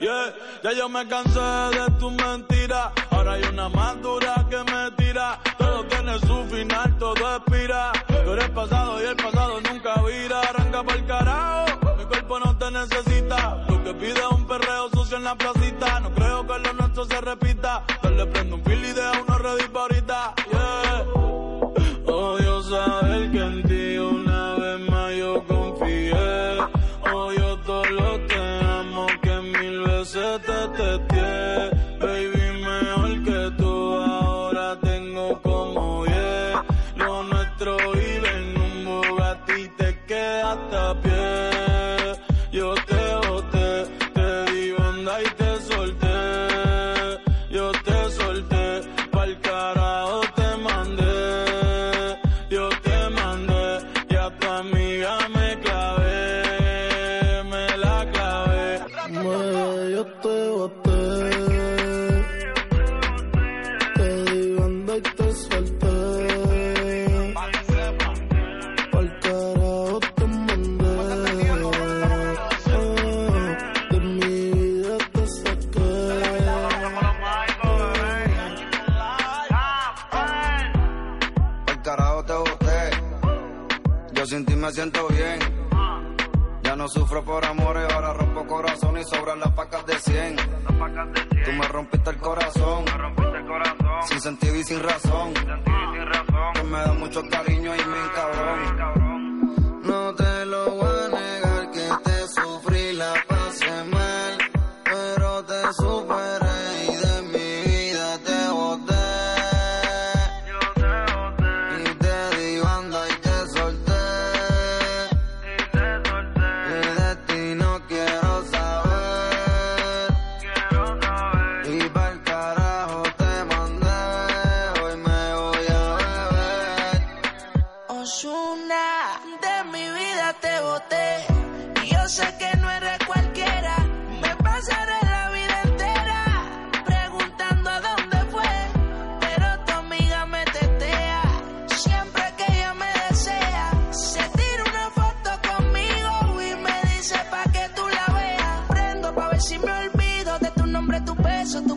Yeah, 0.00 0.34
ya 0.64 0.72
yo 0.72 0.88
me 0.88 1.06
cansé 1.06 1.38
de 1.78 1.90
tu 2.00 2.10
mentira. 2.10 2.92
Ahora 3.10 3.34
hay 3.34 3.44
una 3.44 3.68
más 3.68 4.02
dura 4.02 4.34
que 4.50 4.58
me 4.70 4.90
tira. 4.96 5.38
Todo 5.58 5.84
tiene 5.84 6.18
su 6.18 6.44
final, 6.52 6.98
todo 6.98 7.36
expira. 7.36 7.92
Tú 8.24 8.32
eres 8.32 8.50
pasado 8.50 9.00
y 9.00 9.06
el 9.06 9.16
pasado 9.16 9.60
nunca 9.60 10.02
vira. 10.02 10.40
Arranca 10.40 10.82
para 10.82 10.98
el 10.98 11.06
carajo, 11.06 11.96
mi 11.98 12.04
cuerpo 12.06 12.40
no 12.40 12.58
te 12.58 12.70
necesita. 12.72 13.64
Lo 13.68 13.84
que 13.84 13.94
pide 13.94 14.18
es 14.18 14.32
un 14.32 14.44
perreo 14.48 14.90
sucio 14.92 15.18
en 15.18 15.24
la 15.24 15.36
placita. 15.36 16.00
No 16.00 16.10
creo 16.14 16.44
que 16.48 16.58
lo 16.58 16.72
nuestro 16.72 17.04
se 17.04 17.20
repita. 17.20 17.84
Dale 18.02 18.26
prendo 18.26 18.56
un 18.56 18.62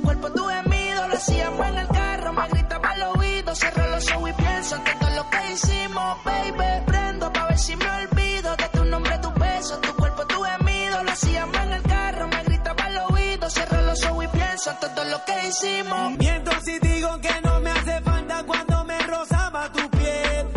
cuerpo, 0.03 0.31
tú 0.31 0.49
es 0.49 0.65
mi 0.67 0.77
ídolo. 0.89 1.15
Si 1.19 1.41
amo 1.41 1.63
en 1.63 1.77
el 1.77 1.87
carro, 1.87 2.33
me 2.33 2.47
gritaba 2.49 2.89
al 2.89 3.03
oído. 3.15 3.55
Cierro 3.55 3.87
los 3.89 4.11
ojos 4.11 4.29
y 4.29 4.33
pienso 4.33 4.83
que 4.83 4.95
todo 4.99 5.09
lo 5.11 5.29
que 5.29 5.51
hicimos, 5.53 6.23
baby. 6.23 6.83
Prendo 6.85 7.33
pa' 7.33 7.47
ver 7.47 7.57
si 7.57 7.75
me 7.75 7.89
olvido 7.89 8.55
de 8.55 8.67
tu 8.75 8.85
nombre, 8.85 9.17
tu 9.19 9.31
beso. 9.33 9.79
Tu 9.79 9.95
cuerpo, 9.95 10.25
tú 10.27 10.45
es 10.45 10.59
mi 10.65 10.83
ídolo. 10.83 11.11
Si 11.15 11.35
en 11.35 11.71
el 11.77 11.83
carro, 11.83 12.27
me 12.27 12.43
gritaba 12.43 12.83
al 12.83 12.97
oído. 13.11 13.49
Cierro 13.49 13.81
los 13.81 14.03
ojos 14.03 14.25
y 14.25 14.27
pienso 14.27 14.71
en 14.71 14.77
todo 14.79 15.03
lo 15.05 15.19
que 15.25 15.47
hicimos. 15.47 16.17
Miento 16.17 16.51
si 16.63 16.79
digo 16.79 17.09
que 17.21 17.41
no 17.43 17.59
me 17.61 17.71
hace 17.71 18.01
falta 18.01 18.43
cuando 18.43 18.83
me 18.85 18.99
rozaba 18.99 19.71
tu 19.71 19.89
piel. 19.89 20.47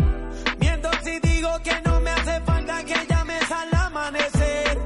Miento 0.59 0.89
si 1.03 1.19
digo 1.19 1.49
que 1.63 1.81
no 1.85 1.99
me 2.01 2.11
hace 2.11 2.41
falta 2.41 2.83
que 2.83 2.97
llames 3.09 3.51
al 3.51 3.73
amanecer. 3.85 4.79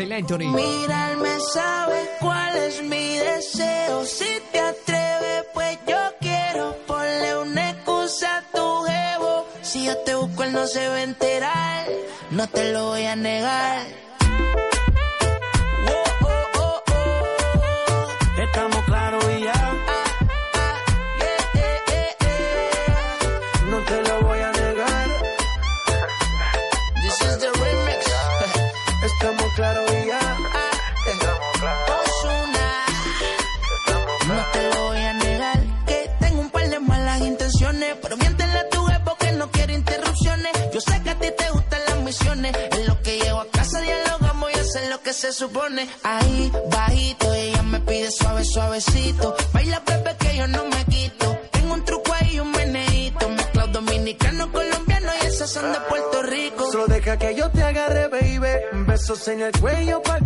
Mirarme 0.53 1.39
sabe 1.53 2.09
cuál 2.19 2.55
es 2.57 2.83
mi 2.83 3.17
deseo. 3.17 4.05
Si 4.05 4.41
te 4.51 4.59
atreves, 4.59 5.45
pues 5.53 5.77
yo 5.87 5.97
quiero 6.19 6.75
ponle 6.87 7.37
una 7.37 7.69
excusa 7.71 8.37
a 8.37 8.41
tu 8.53 8.83
jevo. 8.83 9.45
Si 9.61 9.85
yo 9.85 9.97
te 9.99 10.15
busco, 10.15 10.43
él 10.43 10.53
no 10.53 10.67
se 10.67 10.87
va 10.87 10.95
a 10.95 11.03
enterar. 11.03 11.87
No 12.31 12.47
te 12.47 12.71
lo 12.71 12.87
voy 12.87 13.05
a 13.05 13.15
negar. 13.15 13.85
en 59.29 59.41
el 59.41 59.51
cuello 59.59 60.01
para 60.01 60.25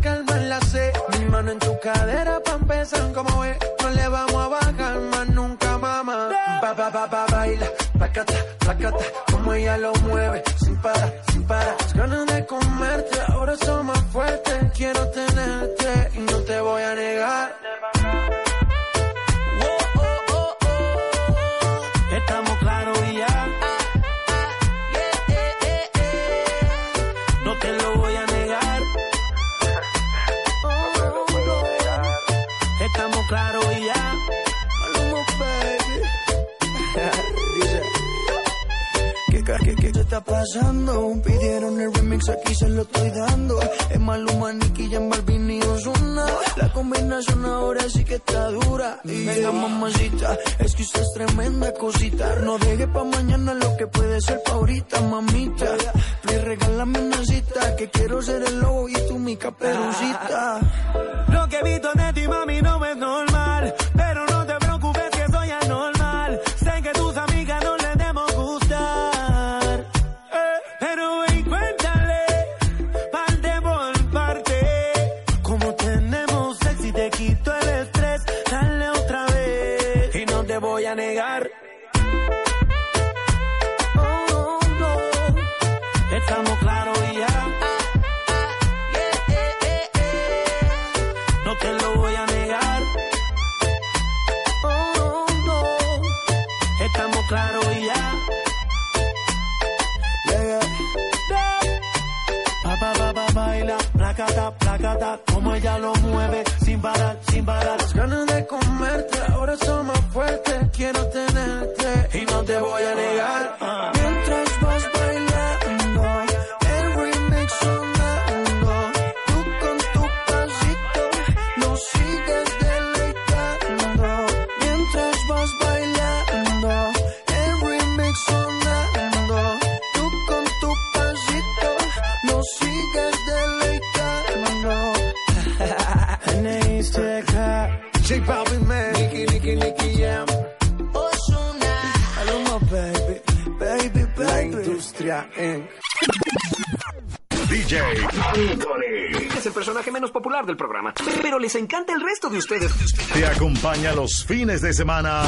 encanta 151.63 151.93
el 151.93 152.01
resto 152.01 152.29
de 152.29 152.37
ustedes. 152.37 152.71
Te 153.13 153.25
acompaña 153.25 153.93
los 153.93 154.25
fines 154.25 154.61
de 154.61 154.73
semana 154.73 155.23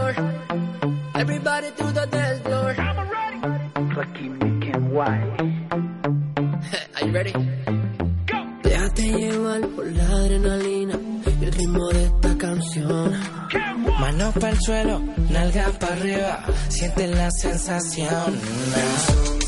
sensaciones. 17.58 19.41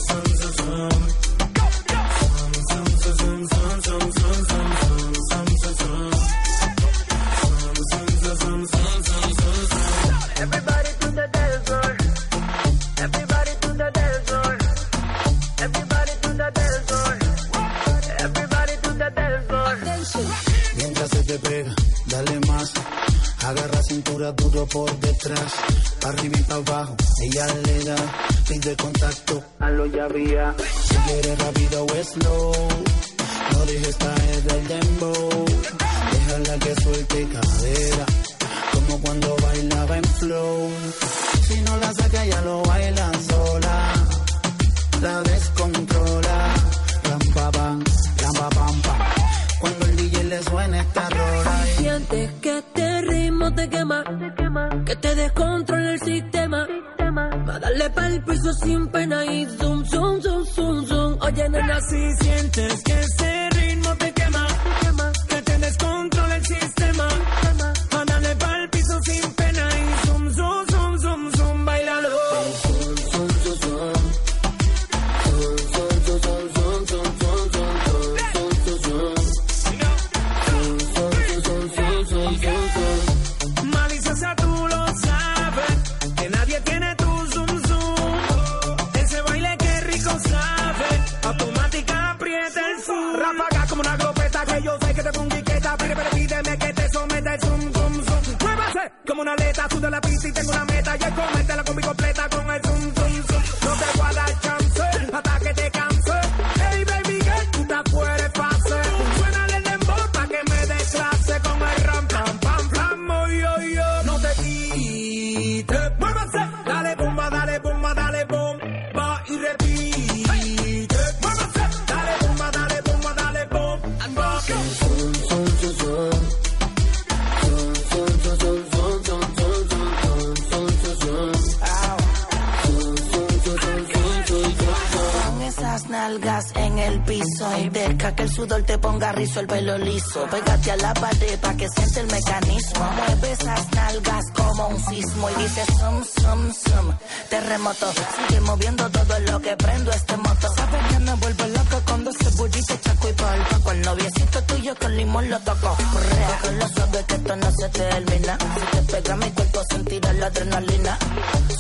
el 136.87 137.01
piso. 137.01 137.59
Y 137.59 137.69
deja 137.69 138.15
que 138.15 138.23
el 138.23 138.31
sudor 138.31 138.63
te 138.63 138.79
ponga 138.79 139.13
rizo, 139.13 139.41
el 139.41 139.47
pelo 139.47 139.79
liso. 139.79 140.27
Pégate 140.31 140.71
a 140.71 140.77
la 140.77 140.95
pared 140.95 141.39
para 141.41 141.57
que 141.57 141.69
siente 141.69 142.01
el 142.01 142.07
mecanismo. 142.07 142.91
Mueve 142.97 143.33
esas 143.33 143.73
nalgas 143.73 144.25
como 144.35 144.69
un 144.69 144.85
sismo 144.85 145.31
y 145.31 145.43
dices 145.43 145.67
zum, 145.79 146.05
zum, 146.05 146.53
zum. 146.53 146.95
Terremoto. 147.31 147.93
Sigue 147.93 148.41
moviendo 148.41 148.91
todo 148.91 149.19
lo 149.21 149.41
que 149.41 149.57
prendo 149.57 149.91
este 149.93 150.17
moto. 150.17 150.49
Sabes 150.57 150.83
que 150.89 150.99
me 151.01 151.15
vuelvo 151.15 151.45
loco 151.47 151.83
cuando 151.87 152.11
ese 152.11 152.31
burrito 152.37 152.77
chaco 152.77 153.09
y 153.09 153.13
polvo. 153.13 153.65
Con 153.65 153.77
el 153.77 153.83
noviecito 153.83 154.43
tuyo 154.43 154.75
con 154.77 154.97
limón 154.97 155.31
lo 155.31 155.41
toco. 155.41 155.77
Correa. 155.93 156.39
Con 156.43 156.59
lo 156.59 156.69
suave 156.69 157.05
que 157.07 157.15
esto 157.15 157.37
no 157.37 157.51
se 157.53 157.69
termina. 157.69 158.39
Si 158.39 158.77
te 158.77 158.93
pega 158.93 159.17
mi 159.17 159.31
cuerpo 159.31 159.61
sentirás 159.71 160.15
la 160.17 160.27
adrenalina. 160.27 160.99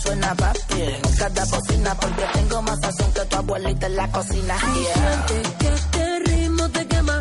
Suena 0.02 0.34
papi 0.34 0.82
en 0.82 1.16
cada 1.16 1.44
bocina 1.46 1.94
porque 1.94 2.24
tengo 2.34 2.62
más 2.62 2.78
sazón 2.80 3.12
que 3.12 3.20
tu 3.24 3.36
abuelita 3.36 3.86
en 3.86 3.96
la 3.96 4.10
cocina. 4.10 4.54
Yeah. 4.74 5.13
Que 5.58 5.68
este 5.68 6.18
ritmo 6.26 6.68
te 6.70 6.86
quema. 6.86 7.20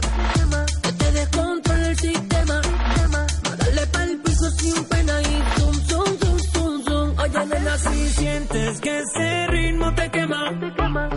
Que 0.81 0.91
te 0.93 1.11
descontrola 1.11 1.87
el 1.89 1.97
sistema, 1.97 2.61
quema. 2.95 3.27
Dale 3.59 3.87
pa'l 3.87 4.17
piso 4.23 4.49
sin 4.57 4.83
pena 4.85 5.21
y 5.21 5.59
zoom, 5.59 5.75
zoom, 5.87 6.17
zoom, 6.19 6.39
zoom, 6.53 6.83
zoom. 6.85 7.19
Oye, 7.19 7.45
nena, 7.45 7.77
si 7.77 8.09
sientes 8.09 8.79
que 8.81 8.99
ese 8.99 9.47
ritmo 9.47 9.93
te 9.95 10.09
quema, 10.09 10.59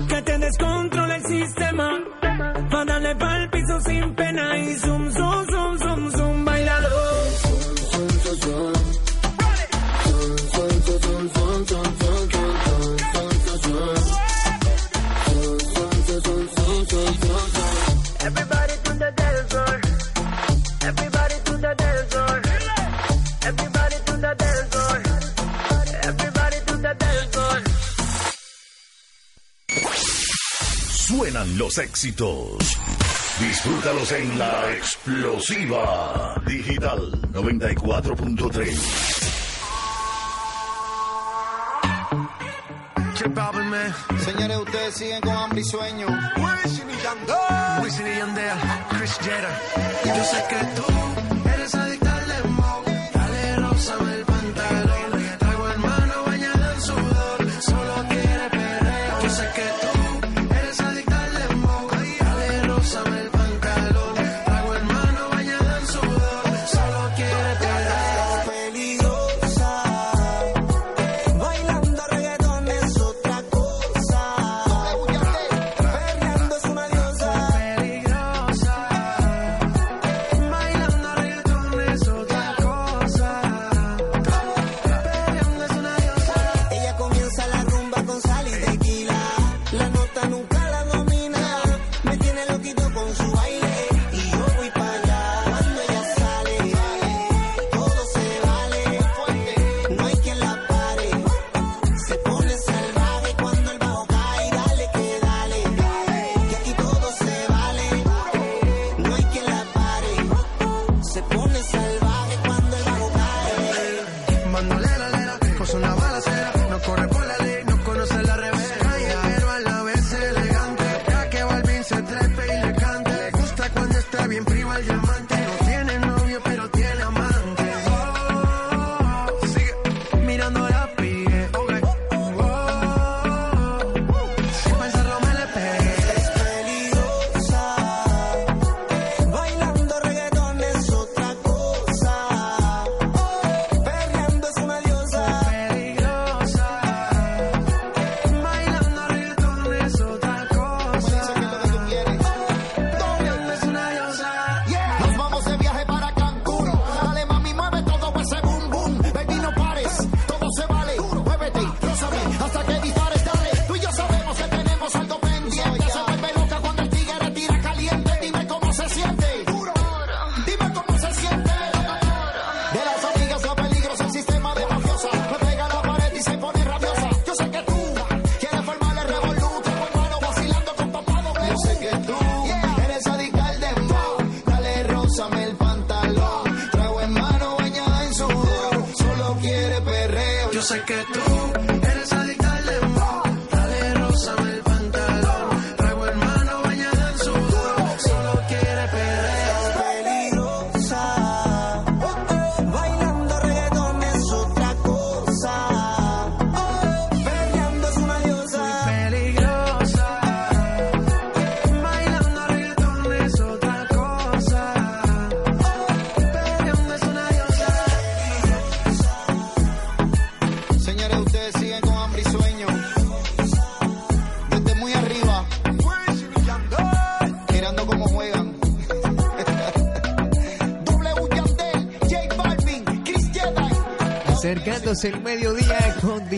que 0.08 0.22
te 0.22 0.38
descontrola 0.38 1.16
el 1.16 1.24
sistema, 1.24 1.88
pa' 2.70 2.84
dale 2.84 3.16
pa'l 3.16 3.50
piso 3.50 3.80
sin 3.80 4.14
pena 4.14 4.58
y 4.58 4.74
zoom. 4.76 5.05
los 31.56 31.78
éxitos. 31.78 32.58
Disfrútalos 33.40 34.12
en 34.12 34.38
la 34.38 34.72
explosiva 34.72 36.40
digital 36.46 37.12
94.3. 37.32 39.16
Señores, 44.24 44.56
ustedes 44.58 44.94
siguen 44.94 45.20
con 45.20 45.36
hambre 45.36 45.60
y 45.60 45.64
sueño. 45.64 46.06
Wisin 46.36 46.88
y 46.90 47.02
Yandel. 47.02 48.58
Chris 48.90 49.18
Jenner. 49.18 49.50
Yo 50.04 50.24
sé 50.24 50.44
que 50.48 50.56
tú 50.74 51.45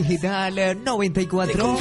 Digital 0.03 0.79
94. 0.85 1.77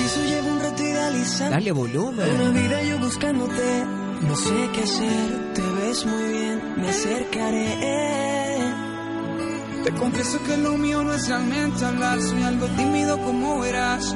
Dale 1.51 1.71
volumen. 1.71 2.41
Una 2.41 2.49
vida 2.49 2.81
yo 2.81 2.97
buscándote. 2.97 3.85
No 4.27 4.35
sé 4.35 4.69
qué 4.73 4.81
hacer. 4.81 5.53
Te 5.53 5.61
ves 5.61 6.03
muy 6.03 6.23
bien. 6.31 6.61
Me 6.77 6.89
acercaré. 6.89 7.67
Te 9.83 9.91
confieso 9.91 10.41
que 10.43 10.57
lo 10.57 10.77
mío 10.79 11.03
no 11.03 11.13
es 11.13 11.27
realmente 11.29 11.85
hablar, 11.85 12.19
soy 12.19 12.41
algo 12.41 12.65
tímido 12.69 13.21
como 13.21 13.59
verás. 13.59 14.15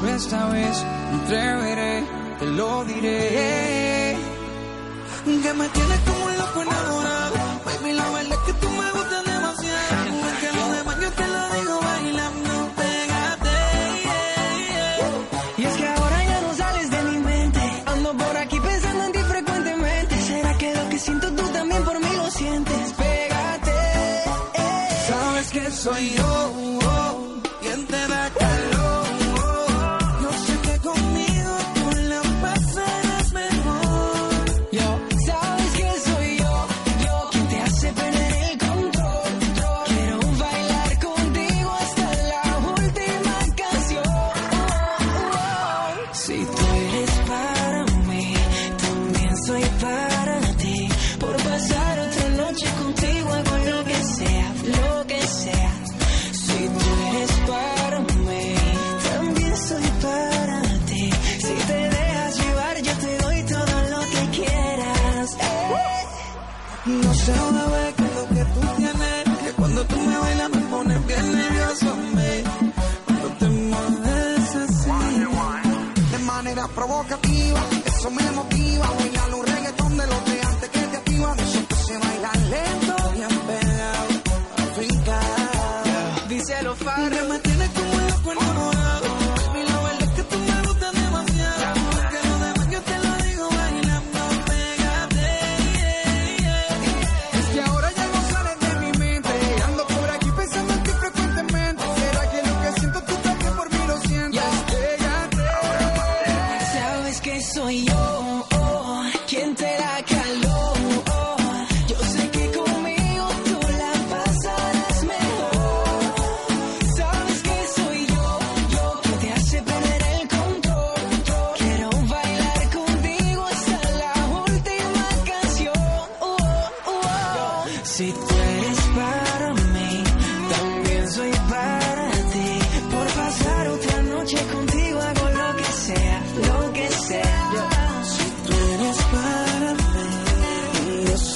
Pero 0.00 0.14
esta 0.14 0.48
vez 0.50 0.84
me 1.10 1.24
atreveré, 1.24 2.04
te 2.38 2.46
lo 2.46 2.84
diré. 2.84 4.16
Que 5.24 5.52
me 5.54 5.68
tienes 5.68 6.00
como 6.06 6.19
oh, 26.42 26.78
oh, 26.82 27.42
oh, 27.62 28.29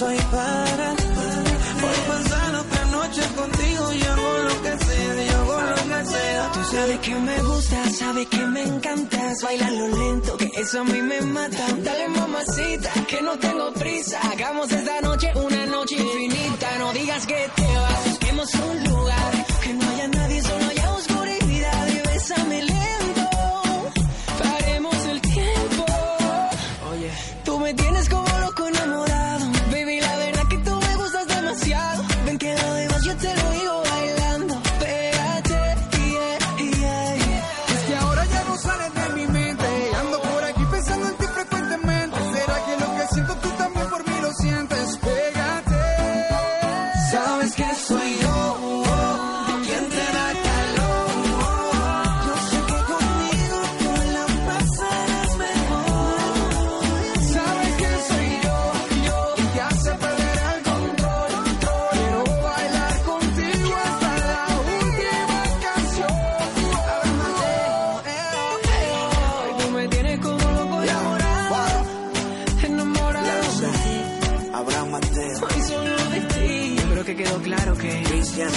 soy 0.05 0.19
para. 0.35 0.89
Voy 1.83 1.97
a 2.01 2.05
pasar 2.13 2.55
otra 2.63 2.85
noche 2.97 3.23
contigo 3.41 3.93
y 3.93 4.03
hago 4.03 4.39
lo 4.49 4.63
que 4.65 4.75
sea, 4.85 5.25
yo 5.31 5.39
hago 5.43 5.61
lo 5.73 5.77
que 5.91 6.01
sea. 6.13 6.51
Tú 6.55 6.61
sabes 6.73 6.99
que 7.07 7.15
me 7.15 7.39
gusta, 7.43 7.91
sabes 7.91 8.27
que 8.29 8.47
me 8.55 8.63
encantas. 8.63 9.43
Baila 9.43 9.71
lo 9.71 9.89
lento, 9.89 10.37
que 10.37 10.51
eso 10.63 10.81
a 10.81 10.85
mí 10.85 11.01
me 11.03 11.21
mata. 11.23 11.65
Dale 11.87 12.09
mamacita, 12.09 12.91
que 13.11 13.23
no 13.23 13.33
tengo 13.39 13.73
prisa. 13.73 14.19
Hagamos 14.31 14.71
esta 14.73 15.01
noche 15.01 15.29
una 15.35 15.67
noche 15.67 15.97
infinita. 15.97 16.69
No 16.79 16.93
digas 16.93 17.27
que 17.27 17.41
te 17.57 17.67
vas, 17.83 18.05
busquemos 18.09 18.49
un 18.55 18.85
lugar. 18.91 19.33
Que 19.63 19.73
no 19.75 19.85
haya 19.91 20.09
nadie, 20.09 20.43
solo 20.43 20.65
haya 20.71 20.93
oscuridad. 20.93 21.89
Y 21.95 22.09
bésame 22.09 22.63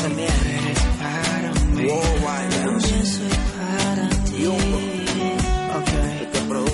también. 0.07 0.29
Eres 0.29 0.79
para 0.99 1.51
mí. 1.75 1.85
Okay. 5.77 6.29
Te. 6.31 6.39
Lo 6.47 6.65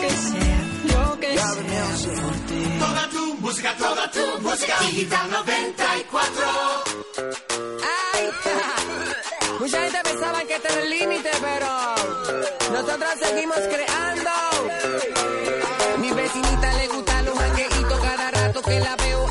que 0.00 0.10
sea, 0.10 0.62
lo 0.84 1.18
que 1.20 1.30
sea 1.36 1.86
por 2.22 2.36
ti. 2.48 2.60
Toda 2.78 3.08
tu 3.10 3.34
música, 3.40 3.74
toda 3.76 4.10
tu 4.10 4.40
música. 4.40 4.74
Digital 4.80 5.30
94. 5.30 6.44
Ay, 8.12 8.30
Mucha 9.60 9.82
gente 9.82 10.00
pensaba 10.04 10.38
que 10.44 10.54
este 10.54 10.68
era 10.72 10.82
el 10.82 10.90
límite, 10.90 11.30
pero 11.40 11.68
nosotros 12.72 13.10
seguimos 13.20 13.58
creando. 13.58 14.30
Mi 16.00 16.10
vecinita 16.12 16.72
le 16.74 16.88
gusta 16.88 17.22
los 17.22 17.34
mangueitos 17.34 18.00
cada 18.00 18.30
rato 18.30 18.62
que 18.62 18.80
la 18.80 18.96
veo 18.96 19.23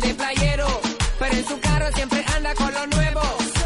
de 0.00 0.14
playero, 0.14 0.80
pero 1.18 1.34
en 1.34 1.46
su 1.46 1.58
carro 1.60 1.86
siempre 1.94 2.24
anda 2.36 2.54
con 2.54 2.72
lo 2.72 2.86
nuevo. 2.86 3.20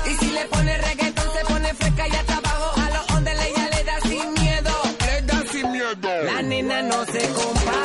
Y 0.06 0.14
si 0.14 0.30
le 0.32 0.44
pone 0.46 0.78
reggaetón, 0.78 1.26
se 1.36 1.44
pone 1.44 1.74
fresca 1.74 2.08
y 2.08 2.12
hasta 2.12 2.36
abajo. 2.36 2.80
A 2.80 2.90
los 2.90 3.10
ondeles 3.16 3.48
ya 3.56 3.68
le 3.68 3.84
da 3.84 4.00
sin 4.00 4.34
miedo. 4.34 4.72
Le 5.06 5.22
da 5.22 5.42
sin 5.52 5.72
miedo. 5.72 6.22
La 6.24 6.42
nena 6.42 6.82
no 6.82 7.04
se 7.04 7.28
compara. 7.28 7.81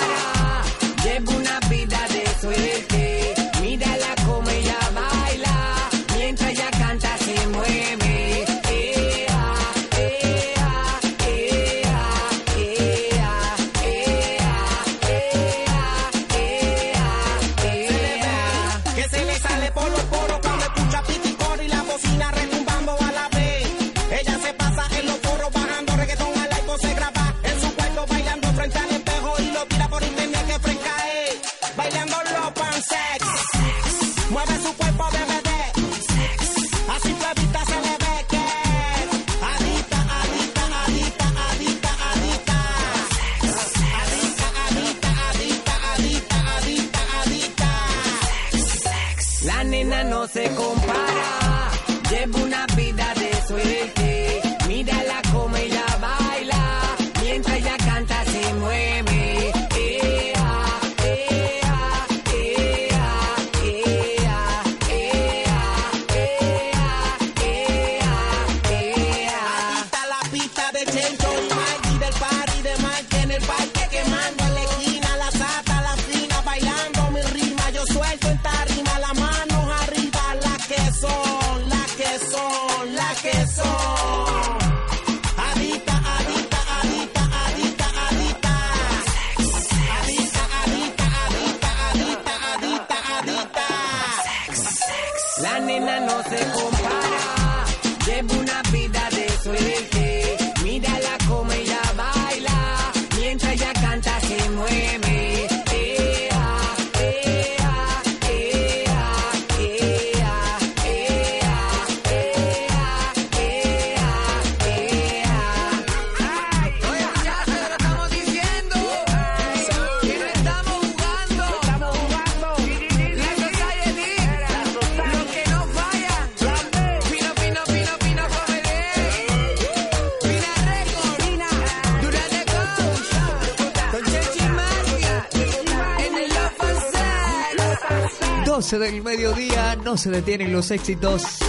12 138.67 138.79
del 138.79 139.01
mediodía. 139.01 139.77
No 139.77 139.95
se 139.95 140.11
detienen 140.11 140.51
los 140.51 140.71
éxitos. 140.71 141.39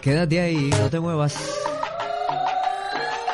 Quédate 0.00 0.40
ahí, 0.40 0.70
no 0.70 0.88
te 0.88 1.00
muevas. 1.00 1.34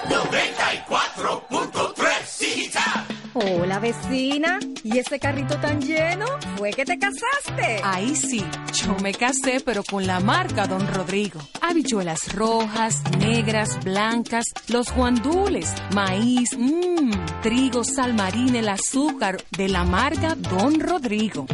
94.3 0.09 2.39
digital. 2.41 3.05
Hola 3.35 3.79
vecina, 3.79 4.59
¿y 4.83 4.97
ese 4.97 5.19
carrito 5.19 5.61
tan 5.61 5.83
lleno? 5.83 6.25
¿Fue 6.57 6.71
que 6.71 6.87
te 6.87 6.99
casaste? 6.99 7.83
Ahí 7.85 8.17
sí, 8.17 8.43
yo 8.73 8.97
me 9.03 9.13
casé, 9.13 9.61
pero 9.63 9.85
con 9.85 10.07
la 10.07 10.21
marca 10.21 10.67
Don 10.67 10.91
Rodrigo. 10.95 11.39
Habichuelas 11.61 12.35
rojas, 12.35 13.03
negras, 13.19 13.79
blancas, 13.85 14.47
los 14.69 14.91
guandules, 14.95 15.75
maíz, 15.95 16.57
mmm, 16.57 17.11
trigo, 17.43 17.85
sal 17.85 18.15
marina, 18.15 18.61
el 18.61 18.69
azúcar, 18.71 19.37
de 19.59 19.69
la 19.69 19.85
marca 19.85 20.35
Don 20.37 20.81
Rodrigo. 20.81 21.45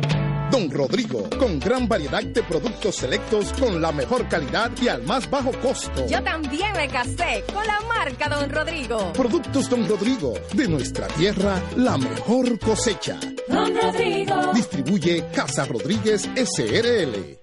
Don 0.52 0.70
Rodrigo, 0.70 1.30
con 1.38 1.58
gran 1.58 1.88
variedad 1.88 2.22
de 2.22 2.42
productos 2.42 2.96
selectos 2.96 3.54
con 3.58 3.80
la 3.80 3.90
mejor 3.90 4.28
calidad 4.28 4.70
y 4.82 4.88
al 4.88 5.02
más 5.02 5.28
bajo 5.30 5.50
costo. 5.62 6.06
Yo 6.06 6.22
también 6.22 6.70
me 6.76 6.86
casé 6.88 7.42
con 7.54 7.66
la 7.66 7.80
marca 7.88 8.28
Don 8.28 8.50
Rodrigo. 8.50 9.14
Productos 9.14 9.70
Don 9.70 9.88
Rodrigo, 9.88 10.34
de 10.52 10.68
nuestra 10.68 11.08
tierra, 11.08 11.58
la 11.76 11.96
mejor 11.96 12.58
cosecha. 12.58 13.18
Don 13.48 13.74
Rodrigo. 13.74 14.52
Distribuye 14.52 15.24
Casa 15.34 15.64
Rodríguez 15.64 16.28
SRL. 16.36 17.38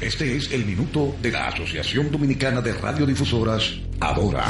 Este 0.00 0.36
es 0.36 0.52
el 0.52 0.64
minuto 0.64 1.14
de 1.20 1.32
la 1.32 1.48
Asociación 1.48 2.10
Dominicana 2.10 2.62
de 2.62 2.72
Radiodifusoras, 2.72 3.74
Adora. 4.00 4.46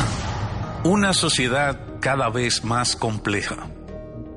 Una 0.84 1.12
sociedad 1.12 1.98
cada 2.00 2.30
vez 2.30 2.62
más 2.62 2.94
compleja. 2.94 3.68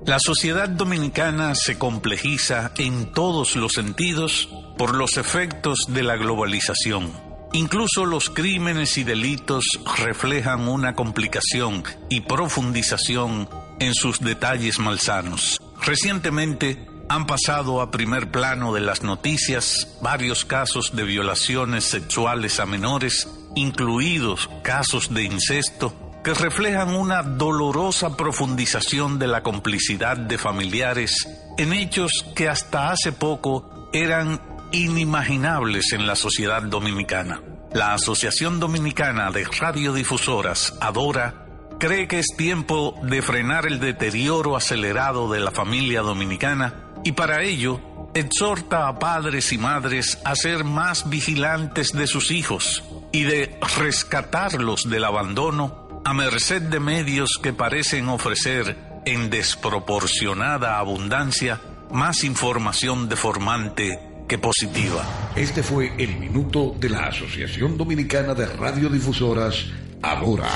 La 0.08 0.20
sociedad 0.20 0.70
dominicana 0.70 1.54
se 1.54 1.78
complejiza 1.78 2.72
en 2.78 3.12
todos 3.12 3.58
los 3.58 3.74
sentidos 3.74 4.48
por 4.78 4.96
los 4.96 5.18
efectos 5.18 5.80
de 5.90 6.02
la 6.02 6.16
globalización. 6.16 7.12
Incluso 7.52 8.06
los 8.06 8.30
crímenes 8.30 8.98
y 8.98 9.04
delitos 9.04 9.66
reflejan 9.98 10.70
una 10.70 10.96
complicación 10.96 11.84
y 12.08 12.22
profundización 12.22 13.50
en 13.82 13.94
sus 13.94 14.22
detalles 14.22 14.80
malsanos. 14.80 15.60
Recientemente 15.86 16.88
han 17.10 17.26
pasado 17.28 17.82
a 17.82 17.92
primer 17.92 18.32
plano 18.32 18.74
de 18.74 18.80
las 18.80 19.04
noticias 19.04 19.98
varios 20.02 20.46
casos 20.46 20.96
de 20.96 21.04
violaciones 21.04 21.84
sexuales 21.84 22.62
a 22.62 22.66
menores, 22.66 23.28
incluidos 23.56 24.50
casos 24.64 25.14
de 25.14 25.24
incesto, 25.24 26.07
que 26.28 26.34
reflejan 26.34 26.94
una 26.94 27.24
dolorosa 27.24 28.18
profundización 28.18 29.18
de 29.18 29.28
la 29.28 29.44
complicidad 29.44 30.18
de 30.18 30.38
familiares 30.38 31.26
en 31.58 31.72
hechos 31.72 32.12
que 32.36 32.50
hasta 32.50 32.92
hace 32.92 33.14
poco 33.14 33.90
eran 33.94 34.42
inimaginables 34.74 35.94
en 35.94 36.06
la 36.06 36.18
sociedad 36.18 36.64
dominicana. 36.64 37.42
La 37.72 37.94
Asociación 37.94 38.60
Dominicana 38.60 39.32
de 39.32 39.46
Radiodifusoras, 39.46 40.78
Adora, 40.82 41.46
cree 41.80 42.10
que 42.10 42.20
es 42.20 42.28
tiempo 42.36 43.00
de 43.04 43.22
frenar 43.22 43.66
el 43.66 43.80
deterioro 43.80 44.58
acelerado 44.58 45.32
de 45.32 45.40
la 45.40 45.52
familia 45.52 46.02
dominicana 46.02 46.92
y 47.06 47.14
para 47.14 47.42
ello 47.42 47.80
exhorta 48.14 48.90
a 48.90 49.00
padres 49.00 49.54
y 49.54 49.58
madres 49.58 50.20
a 50.26 50.36
ser 50.36 50.66
más 50.66 51.10
vigilantes 51.10 51.94
de 51.94 52.06
sus 52.06 52.32
hijos 52.32 52.84
y 53.14 53.24
de 53.24 53.58
rescatarlos 53.78 54.90
del 54.90 55.06
abandono 55.06 55.87
a 56.08 56.14
merced 56.14 56.62
de 56.62 56.80
medios 56.80 57.32
que 57.44 57.52
parecen 57.52 58.08
ofrecer 58.08 58.78
en 59.04 59.30
desproporcionada 59.30 60.78
abundancia 60.80 61.60
más 61.92 62.24
información 62.24 63.10
deformante 63.10 64.24
que 64.26 64.38
positiva. 64.38 65.04
Este 65.36 65.64
fue 65.64 65.92
el 65.98 66.18
minuto 66.18 66.74
de 66.80 66.92
la 66.92 67.08
Asociación 67.08 67.78
Dominicana 67.78 68.34
de 68.34 68.46
Radiodifusoras, 68.46 69.66
Adora. 70.02 70.48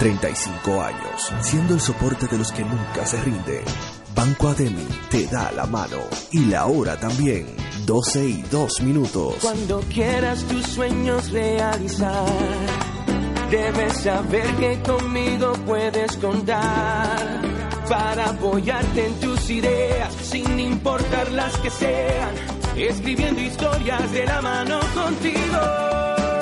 35 0.00 0.82
años, 0.82 1.32
siendo 1.40 1.74
el 1.74 1.80
soporte 1.80 2.26
de 2.26 2.38
los 2.38 2.50
que 2.50 2.64
nunca 2.64 3.06
se 3.06 3.22
rinden. 3.22 3.62
Banco 4.12 4.48
Ademi 4.48 4.88
te 5.08 5.28
da 5.28 5.52
la 5.52 5.66
mano 5.66 6.00
y 6.32 6.46
la 6.46 6.66
hora 6.66 6.98
también. 6.98 7.46
12 7.86 8.26
y 8.26 8.42
2 8.42 8.80
minutos. 8.80 9.36
Cuando 9.40 9.82
quieras 9.82 10.42
tus 10.48 10.66
sueños 10.66 11.30
realizar, 11.30 12.26
debes 13.50 13.92
saber 14.02 14.46
que 14.56 14.80
conmigo 14.82 15.52
puedes 15.66 16.16
contar 16.16 17.42
para 17.88 18.30
apoyarte 18.30 19.06
en 19.06 19.20
tus 19.20 19.50
ideas, 19.50 20.12
sin 20.14 20.58
importar 20.58 21.30
las 21.30 21.56
que 21.58 21.70
sean, 21.70 22.34
escribiendo 22.76 23.40
historias 23.40 24.10
de 24.12 24.24
la 24.24 24.42
mano 24.42 24.80
contigo. 24.94 25.60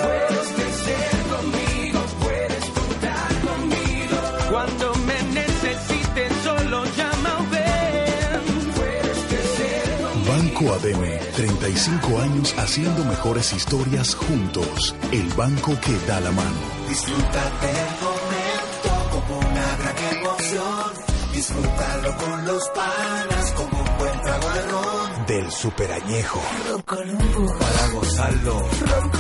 Puedes 0.02 0.48
crecer 0.56 1.10
conmigo, 1.34 2.00
puedes 2.22 2.64
contar 2.70 3.28
conmigo. 3.48 4.16
Cuando 4.50 4.93
Banco 10.54 10.72
ADM, 10.72 11.18
35 11.34 12.20
años 12.20 12.54
haciendo 12.56 13.04
mejores 13.06 13.52
historias 13.52 14.14
juntos. 14.14 14.94
El 15.10 15.26
banco 15.34 15.72
que 15.80 15.98
da 16.06 16.20
la 16.20 16.30
mano. 16.30 16.56
Disfruta 16.88 17.50
del 17.60 17.90
momento 18.04 19.10
como 19.10 19.38
una 19.40 19.76
gran 19.78 20.16
emoción. 20.16 20.92
Disfrútalo 21.34 22.16
con 22.18 22.46
los 22.46 22.68
panas 22.68 23.52
como 23.56 23.80
un 23.80 23.98
buen 23.98 24.20
trago 24.20 24.48
de 24.50 24.62
ron. 24.70 25.26
Del 25.26 25.50
superañejo. 25.50 26.40
Para 26.86 27.88
gozarlo. 27.92 28.60
Ron. 28.60 29.10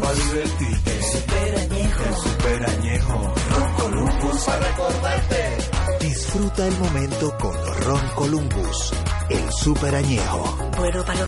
Para 0.00 0.14
divertirte. 0.14 0.90
El 0.90 1.04
superañejo. 1.04 2.02
El 2.04 2.16
superañejo. 2.16 3.34
Ron. 3.78 4.44
Para 4.44 4.58
recordarte. 4.58 5.83
Disfruta 6.04 6.66
el 6.66 6.76
momento 6.76 7.34
con 7.38 7.54
Ron 7.82 8.08
Columbus. 8.14 8.92
El 9.30 9.50
superañejo. 9.50 10.70
Bueno, 10.76 11.02
para 11.02 11.18